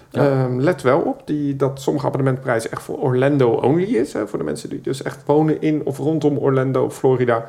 [0.09, 0.30] Ja.
[0.30, 4.14] Ehm, let wel op die, dat sommige abonnementprijzen echt voor Orlando only is.
[4.14, 7.45] Hè, voor de mensen die dus echt wonen in of rondom Orlando of Florida.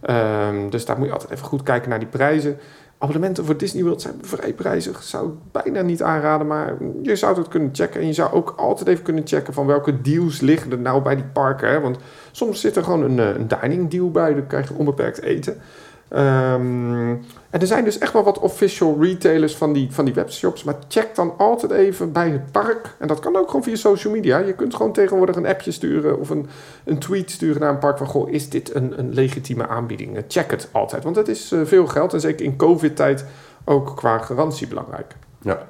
[0.00, 2.58] Ehm, dus daar moet je altijd even goed kijken naar die prijzen.
[2.98, 5.02] Abonnementen voor Disney World zijn vrij prijzig.
[5.02, 8.00] Zou ik bijna niet aanraden, maar je zou het kunnen checken.
[8.00, 11.14] En je zou ook altijd even kunnen checken van welke deals liggen er nou bij
[11.14, 11.68] die parken.
[11.68, 11.80] Hè?
[11.80, 11.98] Want
[12.30, 14.34] soms zit er gewoon een, eh, een dining deal bij.
[14.34, 15.60] Dan krijg je onbeperkt eten.
[16.08, 17.10] Ehm,
[17.50, 20.64] en er zijn dus echt wel wat official retailers van die, van die webshops.
[20.64, 22.94] Maar check dan altijd even bij het park.
[22.98, 24.38] En dat kan ook gewoon via social media.
[24.38, 26.46] Je kunt gewoon tegenwoordig een appje sturen of een,
[26.84, 28.06] een tweet sturen naar een park van...
[28.06, 30.16] Goh, is dit een, een legitieme aanbieding?
[30.16, 32.12] Eh, Check het altijd, want het is eh, veel geld.
[32.12, 33.24] En zeker in covid-tijd
[33.64, 35.16] ook qua garantie belangrijk.
[35.42, 35.68] Ja.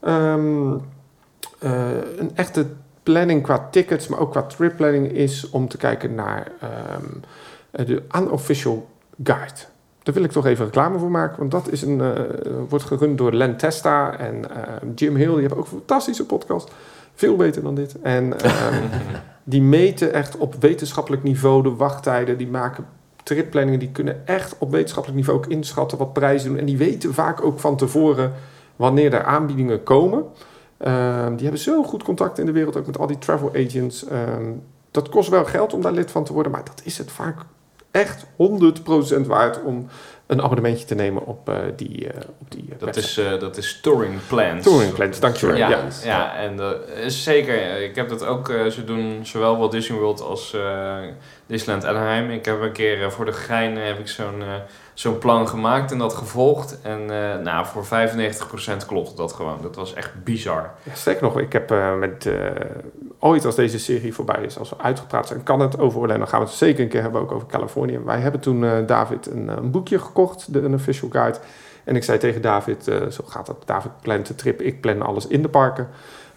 [0.00, 0.72] Ehm,
[1.58, 2.66] eh, een echte
[3.02, 7.04] planning qua tickets, maar ook qua trip planning is om te kijken naar ehm,
[7.70, 8.88] eh, de unofficial
[9.24, 9.70] Guide.
[10.02, 12.22] Daar wil ik toch even reclame voor maken, want dat is een, eh,
[12.68, 15.32] wordt gerund door Len Testa en eh, Jim Hill.
[15.32, 16.70] Die hebben ook een fantastische podcast.
[17.14, 18.00] Veel beter dan dit.
[18.00, 18.82] En ehm,
[19.44, 22.38] die meten echt op wetenschappelijk niveau de wachttijden.
[22.38, 22.86] Die maken
[23.22, 23.78] tripplanningen.
[23.78, 26.58] Die kunnen echt op wetenschappelijk niveau ook inschatten wat prijzen doen.
[26.58, 28.32] En die weten vaak ook van tevoren
[28.76, 30.24] wanneer er aanbiedingen komen.
[30.76, 34.06] Ehm, die hebben zo goed contact in de wereld, ook met al die travel agents.
[34.06, 34.52] Ehm,
[34.90, 37.36] dat kost wel geld om daar lid van te worden, maar dat is het vaak
[37.92, 39.88] echt 100% waard om
[40.26, 43.80] een abonnementje te nemen op uh, die, uh, op die uh, dat, is, dat is
[43.80, 44.64] Touring Plans.
[44.64, 45.56] Touring Plans, dankjewel.
[45.56, 45.88] Ja, ja.
[46.04, 46.60] ja en
[46.96, 47.82] is zeker.
[47.82, 50.56] Ik heb dat ook, ze doen zowel Walt Disney World als
[51.46, 52.30] Disneyland Anaheim.
[52.30, 54.42] Ik heb een keer voor de gein heb ik zo'n
[54.94, 56.78] zo'n plan gemaakt en dat gevolgd.
[56.82, 59.58] En uh, nou, voor 95% klopt dat gewoon.
[59.62, 60.70] Dat was echt bizar.
[61.04, 62.50] Ja, nog, ik heb uh, met uh,
[63.18, 66.20] ooit als deze serie voorbij is, als we uitgepraat zijn, kan het over Orlando.
[66.20, 67.98] Dan gaan we het zeker een keer hebben ook over Californië.
[67.98, 71.38] Wij hebben toen David een, een, boekje gekocht, de Unofficial Guide.
[71.84, 73.62] En ik zei tegen David, zo gaat dat.
[73.64, 75.88] David plant de trip, ik plan alles in de parken.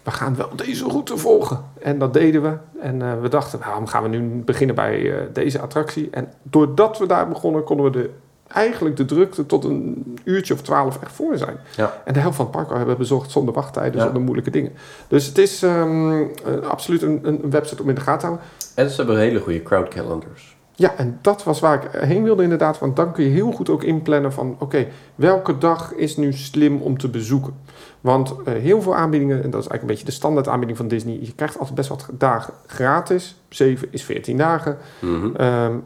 [0.02, 1.64] We gaan wel deze route volgen.
[1.80, 2.56] En dat deden we.
[2.80, 6.10] En we dachten, waarom gaan we nu beginnen bij deze attractie?
[6.10, 8.10] En doordat we daar begonnen, konden we de
[8.48, 11.56] eigenlijk de drukte tot een uurtje of twaalf echt voor zijn.
[11.76, 12.02] Ja.
[12.04, 14.72] En de helft van het park hebben we bezocht zonder wachttijden, zonder moeilijke dingen.
[15.08, 16.30] Dus het is um,
[16.68, 18.46] absoluut een, een, website om in de gaten te houden.
[18.74, 20.55] En ze hebben hele goede crowd calendars.
[20.78, 22.78] Ja, en dat was waar ik heen wilde inderdaad.
[22.78, 24.56] Want dan kun je heel goed ook inplannen van...
[24.58, 27.54] oké, welke dag is nu slim om te bezoeken?
[28.00, 30.88] Want uh, heel veel aanbiedingen, en dat is eigenlijk een beetje de standaard aanbieding van
[30.88, 31.18] Disney...
[31.20, 33.36] je krijgt altijd best wat dagen gratis.
[33.48, 34.78] 7 is 14 dagen.
[35.00, 35.24] Mm -hmm.
[35.24, 35.34] um,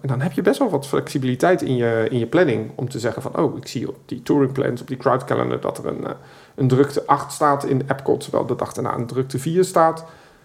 [0.00, 2.70] en dan heb je best wel wat flexibiliteit in je, in je planning...
[2.74, 5.60] om te zeggen van, oh, ik zie op die touring plans, op die crowd calendar...
[5.60, 6.10] dat er een, uh,
[6.54, 8.20] een drukte 8 staat in Epcot...
[8.20, 10.04] terwijl de dag daarna een drukte 4 staat...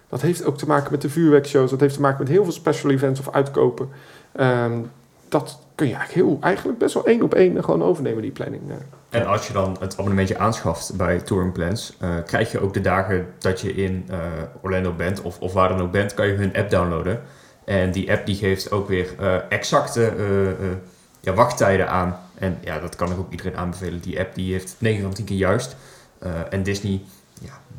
[0.09, 1.69] Dat heeft ook te maken met de vuurwerkshows.
[1.69, 3.89] Dat heeft te maken met heel veel special events of uitkopen.
[4.39, 4.91] Um,
[5.29, 8.61] dat kun je eigenlijk, heel, eigenlijk best wel één op één gewoon overnemen, die planning.
[9.09, 12.81] En als je dan het abonnementje aanschaft bij Touring Plans, uh, krijg je ook de
[12.81, 14.17] dagen dat je in uh,
[14.61, 17.21] Orlando bent of, of waar dan ook bent, kan je hun app downloaden.
[17.65, 19.15] En die app die geeft ook weer
[19.49, 20.13] exacte
[21.19, 22.19] ja, wachttijden aan.
[22.35, 23.99] En ja, dat kan ik ook iedereen aanbevelen.
[23.99, 25.75] Die app die heeft 9 van 10 keer juist.
[26.49, 27.01] en Disney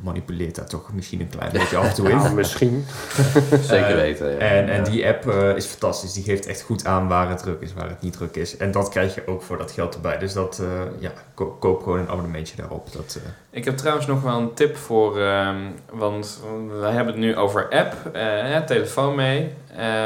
[0.06, 2.16] manipuleert daar toch misschien een klein beetje af en toe in.
[2.16, 2.84] Nou, misschien.
[3.60, 4.30] Zeker weten.
[4.30, 4.38] Ja.
[4.38, 6.12] En, en die app uh, is fantastisch.
[6.12, 8.56] Die geeft echt goed aan waar het druk is, waar het niet druk is.
[8.56, 10.18] En dat krijg je ook voor dat geld erbij.
[10.18, 12.92] Dus dat, uh, ja, ko koop gewoon een abonnementje daarop.
[12.92, 13.28] Dat, uh...
[13.50, 16.40] Ik heb trouwens nog wel een tip voor, um, want
[16.80, 19.54] we hebben het nu over app, uh, telefoon mee.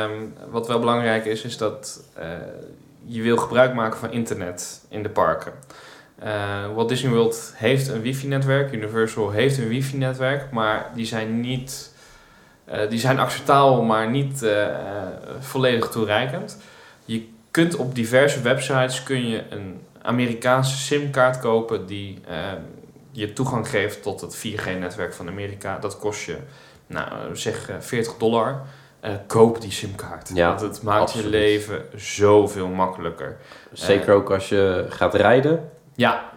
[0.02, 2.02] Um, wat wel belangrijk is, is dat
[3.04, 5.52] je wil gebruik maken van internet in de parken.
[6.24, 11.94] Uh, Walt Disney World heeft een wifi-netwerk, Universal heeft een wifi-netwerk, maar die zijn niet,
[12.72, 14.66] uh, die zijn acceptabel, maar niet uh,
[15.38, 16.58] volledig toereikend.
[17.04, 22.20] Je kunt op diverse websites kun je een Amerikaanse simkaart kopen die
[23.12, 25.78] je toegang geeft tot het 4G-netwerk van Amerika.
[25.78, 26.36] Dat kost je,
[26.86, 28.62] nou zeg 40 dollar.
[29.26, 30.30] koop die simkaart.
[30.34, 31.24] Ja, Want het maakt absoluut.
[31.24, 33.36] je leven zoveel makkelijker.
[33.72, 35.70] Zeker ook als je gaat rijden.
[36.00, 36.30] Ja,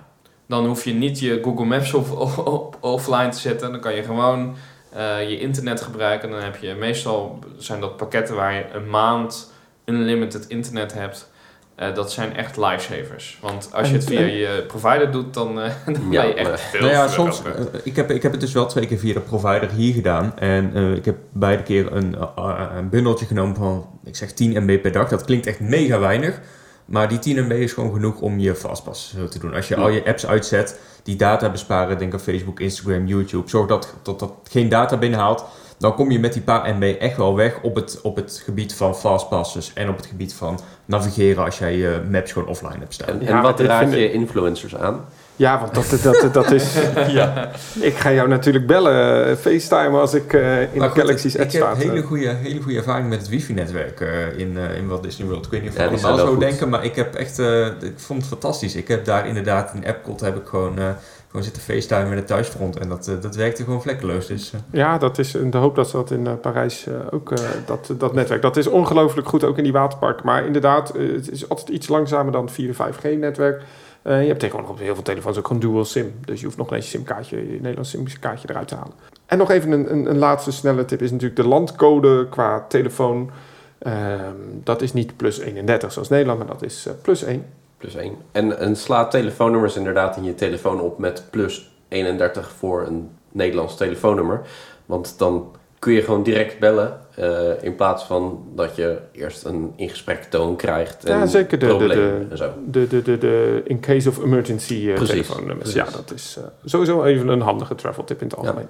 [0.47, 3.71] dan hoef je niet je Google Maps op offline te zetten.
[3.71, 4.55] Dan kan je gewoon
[4.95, 6.29] uh, je internet gebruiken.
[6.29, 9.51] Dan heb je meestal zijn dat pakketten waar je een maand
[9.85, 11.31] unlimited internet hebt.
[11.79, 13.37] Uh, dat zijn echt lifesavers.
[13.41, 16.61] Want als je het via je provider doet, dan, uh, dan Ja, ben je echt
[16.61, 17.51] veel Nou ja, soms, eh,
[17.83, 20.37] ik, heb, ik heb het dus wel twee keer via de provider hier gedaan.
[20.37, 24.63] En eh, ik heb beide keer een, eh, een bundeltje genomen van, ik zeg 10
[24.63, 25.09] MB per dag.
[25.09, 26.39] Dat klinkt echt mega weinig.
[26.85, 29.53] Maar die 10 MB is gewoon genoeg om je fastpass zo te doen.
[29.53, 33.49] Als je al je apps uitzet, die data besparen, denk aan Facebook, Instagram, YouTube.
[33.49, 35.45] Zorg dat dat, dat geen data binnenhaalt.
[35.77, 38.73] Dan kom je met die paar MB echt wel weg op het, op het gebied
[38.73, 39.73] van fastpasses.
[39.73, 43.19] En op het gebied van navigeren als jij je maps gewoon offline hebt staan.
[43.19, 45.05] En, Ja, en wat raad je influencers aan?
[45.35, 46.73] Ja, want dat, dat, dat is...
[47.19, 47.49] ja.
[47.79, 51.35] Ik ga jou natuurlijk bellen, eh, FaceTime, als ik eh, in Maar de goed, Galaxy's
[51.35, 51.75] ik, ad ik heb sta.
[51.75, 55.45] hele goede, hele goede ervaring met het wifi-netwerk eh, in, eh, in Walt Disney World.
[55.45, 56.39] Ik weet niet of Ja, allemaal zo goed.
[56.39, 58.75] denken, maar ik heb echt, eh, ik vond het fantastisch.
[58.75, 60.85] Ik heb daar inderdaad in Epcot heb ik gewoon, eh,
[61.27, 64.27] gewoon zitten facetimen met het thuisfront en dat, eh, dat werkte gewoon vlekkeloos.
[64.27, 67.31] Dus, eh, Ja, dat is de hoop dat ze dat in eh, Parijs eh, ook,
[67.31, 68.41] eh, dat, dat netwerk.
[68.41, 70.25] Dat is ongelooflijk goed, ook in die waterparken.
[70.25, 73.61] Maar inderdaad, eh, het is altijd iets langzamer dan het 4 en 5G-netwerk.
[74.03, 76.13] Eh, je hebt tegenwoordig op heel veel telefoons ook gewoon dual SIM.
[76.25, 78.93] Dus je hoeft nog eens je simkaartje, je Nederlands simkaartje eruit te halen.
[79.25, 83.31] En nog even een, een, een laatste snelle tip is natuurlijk de landcode qua telefoon.
[83.79, 87.45] Ehm, dat is niet plus 31 zoals Nederland, maar dat is eh, plus 1.
[87.77, 88.15] Plus 1.
[88.31, 93.77] En, en sla telefoonnummers inderdaad in je telefoon op met plus 31 voor een Nederlands
[93.77, 94.41] telefoonnummer.
[94.85, 96.99] Want dan kun je gewoon direct bellen.
[97.15, 101.05] Eh, in plaats van dat je eerst een ingesprek toon krijgt.
[101.05, 102.53] En Ja, zeker de- de- problemen de- en zo.
[102.65, 105.71] De, de, de, de in case of emergency Precies, telefoonnummers.
[105.71, 105.91] precies.
[105.91, 108.67] Ja, dat is eh, sowieso even een handige travel tip in het algemeen.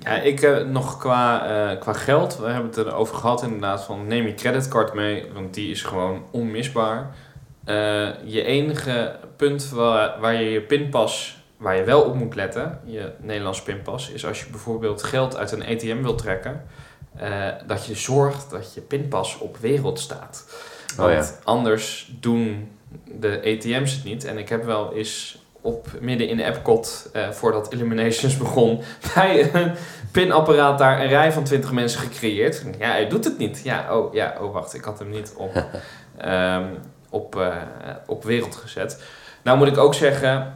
[0.00, 4.06] Ja, ik eh, nog qua, eh, qua geld, we hebben het erover gehad inderdaad van
[4.06, 7.14] neem je creditcard mee, want die is gewoon onmisbaar.
[7.64, 12.80] Eh, je enige punt waar, waar je je pinpas, waar je wel op moet letten,
[12.84, 16.62] je Nederlands pinpas, is als je bijvoorbeeld geld uit een ATM wilt trekken,
[17.16, 20.44] eh, dat je zorgt dat je pinpas op wereld staat.
[20.92, 21.30] Oh Want ja.
[21.44, 22.70] anders doen
[23.04, 24.24] de ATM's het niet.
[24.24, 28.82] En ik heb wel eens op midden in Epcot, eh, voordat Illuminations begon,
[29.14, 29.72] bij een
[30.12, 32.64] pinapparaat daar een rij van 20 mensen gecreëerd.
[32.78, 33.60] Ja, hij doet het niet.
[33.64, 35.52] Ja, oh, ja, oh wacht, ik had hem niet op,
[36.16, 36.64] ehm,
[37.10, 37.56] op, eh,
[38.06, 39.02] op wereld gezet.
[39.42, 40.54] Nou moet ik ook zeggen,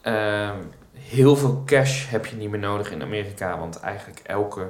[0.00, 0.56] ehm,
[0.92, 4.66] heel veel cash heb je niet meer nodig in Amerika, want eigenlijk elke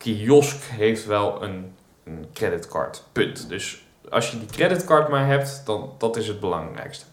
[0.00, 1.72] kiosk heeft wel een,
[2.04, 3.02] een creditcard.
[3.12, 3.48] Punt.
[3.48, 7.04] Dus als je die creditcard maar hebt, dan dat is het belangrijkste.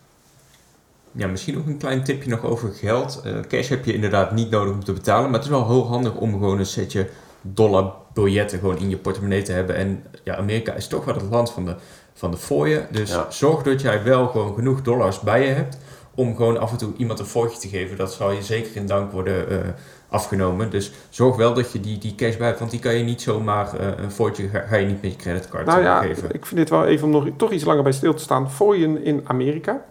[1.12, 3.22] Ja, misschien ook een klein tipje nog over geld.
[3.24, 5.88] Eh, cash heb je inderdaad niet nodig om te betalen, maar het is wel heel
[5.88, 7.10] handig om gewoon een setje
[7.42, 9.76] dollarbiljetten gewoon in je portemonnee te hebben.
[9.76, 11.76] En ja, Amerika is toch wel het land van de,
[12.14, 12.88] van de fooien.
[12.92, 13.32] Dus Ja.
[13.32, 15.78] zorg dat jij wel gewoon genoeg dollars bij je hebt
[16.16, 17.98] om gewoon af en toe iemand een fooitje te geven.
[17.98, 19.58] Dat zal je zeker in dank worden eh,
[20.10, 20.70] afgenomen.
[20.70, 23.22] Dus zorg wel dat je die, die cash bij hebt, want die kan je niet
[23.22, 26.30] zomaar eh, een fooitje ga, ga je niet met je creditcard Nou eh, ja, geven.
[26.34, 28.52] ik vind dit wel even om nog toch iets langer bij stil te staan.
[28.52, 29.82] Fooien in Amerika.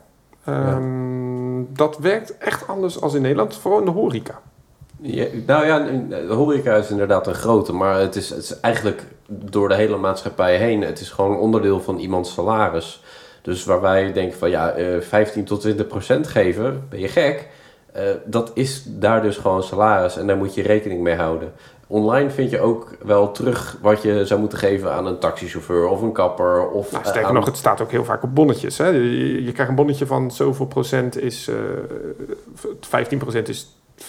[0.45, 4.41] Ehm, Dat werkt echt anders als in Nederland, vooral in de horeca.
[5.01, 9.05] Ja, nou ja, de horeca is inderdaad een grote, maar het is, het is eigenlijk
[9.29, 10.83] door de hele maatschappij heen.
[10.83, 13.03] Het is gewoon een onderdeel van iemands salaris.
[13.43, 17.49] Dus waar wij denken van ja, eh, 15 tot 20 procent geven, ben je gek.
[17.97, 21.53] Eh, dat is daar dus gewoon salaris en daar moet je rekening mee houden.
[21.89, 26.03] Online vind je ook wel terug wat je zou moeten geven aan een taxichauffeur of
[26.03, 26.69] een kapper.
[26.69, 28.79] Of, Nou, eh, sterker aan- nog, het staat ook heel vaak op bonnetjes.
[28.79, 28.89] Hè.
[28.89, 31.49] Je, je krijgt een bonnetje van zoveel procent is...
[31.49, 31.55] eh
[32.81, 33.67] 15 procent is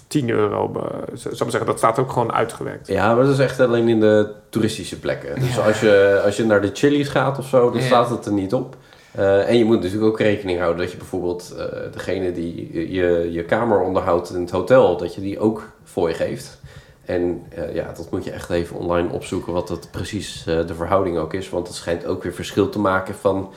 [0.07, 0.71] 10 euro.
[0.75, 0.81] eh,
[1.13, 2.87] zou ik maar zeggen, dat staat ook gewoon uitgewerkt.
[2.87, 5.39] Ja, maar dat is echt alleen in de toeristische plekken.
[5.39, 7.85] Dus als, je, als je naar de Chili's gaat of zo, dan Ja.
[7.85, 8.75] staat het er niet op.
[9.17, 13.31] Eh, en je moet natuurlijk ook rekening houden dat je bijvoorbeeld eh, degene die je,
[13.31, 16.59] je kamer onderhoudt in het hotel, dat je die ook voor je geeft.
[17.05, 21.17] En eh, ja, dat moet je echt even online opzoeken wat dat precies de verhouding
[21.17, 21.49] ook is.
[21.49, 23.51] Want het schijnt ook weer verschil te maken van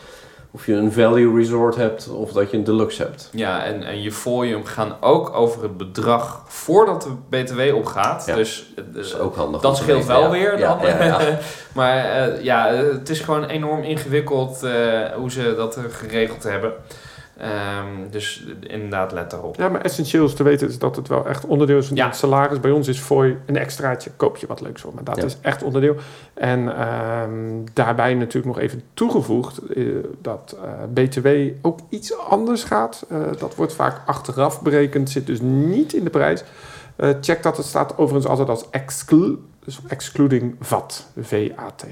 [0.53, 3.29] of je een value resort hebt of dat je een deluxe hebt.
[3.33, 7.11] Ja, en, en je folium gaan ook over het bedrag voordat de
[7.43, 8.27] BTW opgaat.
[8.27, 8.35] Ja.
[8.35, 9.61] Dus, eh, Dat is ook handig.
[9.61, 10.31] Dat scheelt weten, wel ja.
[10.31, 10.79] weer dan.
[11.07, 11.21] ja,
[11.75, 14.73] maar eh, ja, eh, het is gewoon enorm ingewikkeld eh,
[15.15, 16.73] hoe ze dat eh, geregeld hebben.
[17.41, 19.57] Ehm, dus inderdaad, let daarop.
[19.57, 22.07] Ja, maar essentieel is te weten is dat het wel echt onderdeel is van Ja.
[22.07, 22.61] het salaris.
[22.61, 24.95] Bij ons is voor een extraatje, koop je wat leuks voor.
[24.95, 25.25] Maar dat Ja.
[25.25, 25.97] is echt onderdeel.
[26.35, 27.33] En ehm,
[27.73, 29.85] daarbij natuurlijk nog even toegevoegd eh,
[30.23, 31.29] dat eh, BTW
[31.63, 33.07] ook iets anders gaat.
[33.09, 36.45] Eh, dat wordt vaak achteraf berekend, zit dus niet in de prijs.
[37.21, 41.85] Check dat, het staat overigens altijd als exclu, dus excluding VAT, V-A-T.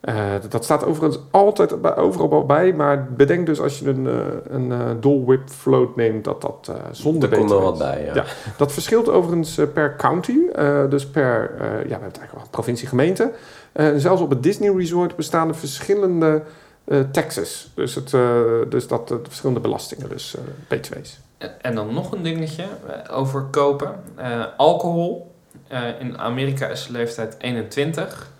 [0.00, 4.14] Eh, dat staat overigens altijd bij, overal bij, maar bedenk dus als je een, eh,
[4.48, 8.04] een eh, Dole Whip float neemt, dat dat eh, zonder Daar komt wel wat bij,
[8.04, 8.14] ja.
[8.14, 8.24] Ja.
[8.56, 12.46] Dat verschilt overigens per county, eh, dus per, eh, ja, we hebben het eigenlijk wel
[12.50, 13.32] provincie, gemeente.
[13.72, 16.42] Eh, zelfs op het Disney Resort bestaan er verschillende
[16.84, 18.20] eh, taxes, dus, het, eh,
[18.68, 21.20] dus dat, de verschillende belastingen, dus eh, BTW's.
[21.38, 22.64] En- En dan nog een dingetje
[23.10, 23.94] over kopen.
[24.16, 25.32] Eh, alcohol.
[25.68, 28.30] Eh, in Amerika is de leeftijd 21.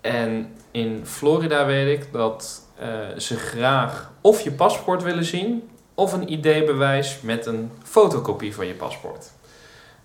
[0.00, 5.70] En in Florida weet ik dat eh, ze graag of je paspoort willen zien...
[5.94, 9.30] of een ID-bewijs met een fotocopie van je paspoort.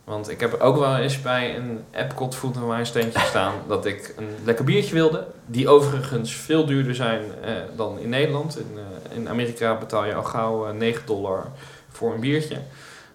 [0.06, 3.54] Want ik heb ook wel eens bij een Epcot Food and Wine standje staan...
[3.68, 5.28] dat ik een lekker biertje wilde.
[5.46, 8.60] Die overigens veel duurder zijn eh, dan in Nederland.
[8.60, 11.52] In, eh, in Amerika betaal je al gauw eh, 9 dollar
[11.90, 12.58] voor een biertje.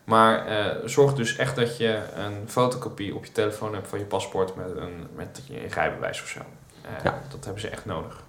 [0.04, 0.46] Maar
[0.84, 4.76] zorg dus echt dat je een fotocopie op je telefoon hebt van je paspoort met
[4.76, 6.40] een, met je rijbewijs of zo.
[6.82, 7.18] Eh, Ja.
[7.30, 8.22] Dat hebben ze echt nodig.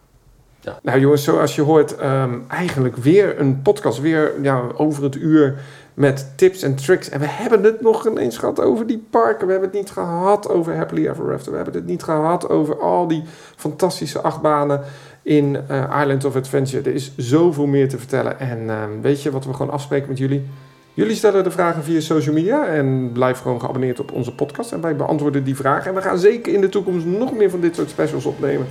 [0.83, 5.59] Nou jongens, zoals je hoort, ehm, eigenlijk weer een podcast, weer ja, over het uur
[5.93, 7.09] met tips en tricks.
[7.09, 9.45] En we hebben het nog ineens gehad over die parken.
[9.45, 11.51] We hebben het niet gehad over Happily Ever After.
[11.51, 13.23] We hebben het niet gehad over al die
[13.55, 14.81] fantastische achtbanen
[15.21, 16.89] in eh, Island of Adventure.
[16.89, 18.39] Er is zoveel meer te vertellen.
[18.39, 20.47] En ehm, weet je wat we gewoon afspreken met jullie?
[20.93, 24.72] Jullie stellen de vragen via social media en blijf gewoon geabonneerd op onze podcast.
[24.72, 25.89] En wij beantwoorden die vragen.
[25.89, 28.68] En we gaan zeker in de toekomst nog meer van dit soort specials opnemen.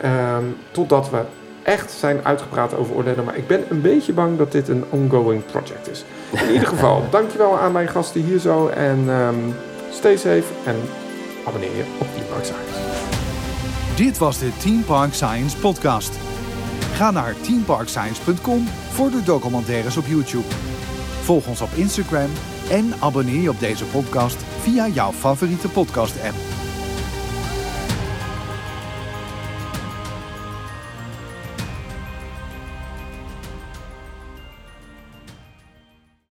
[0.00, 1.20] Ehm, totdat we
[1.62, 3.24] echt zijn uitgepraat over Orlando.
[3.24, 6.04] Maar ik ben een beetje bang dat dit een ongoing project is.
[6.46, 8.68] In ieder geval, dankjewel aan mijn gasten hier zo.
[8.68, 9.34] En ehm,
[9.90, 10.76] stay safe en
[11.46, 12.80] abonneer je op Team Park Science.
[13.96, 16.18] Dit was de Team Park Science podcast.
[16.94, 20.71] Ga naar teamparkscience.com voor de documentaires op YouTube.
[21.22, 22.30] Volg ons op Instagram
[22.70, 26.51] en abonneer je op deze podcast via jouw favoriete podcast app.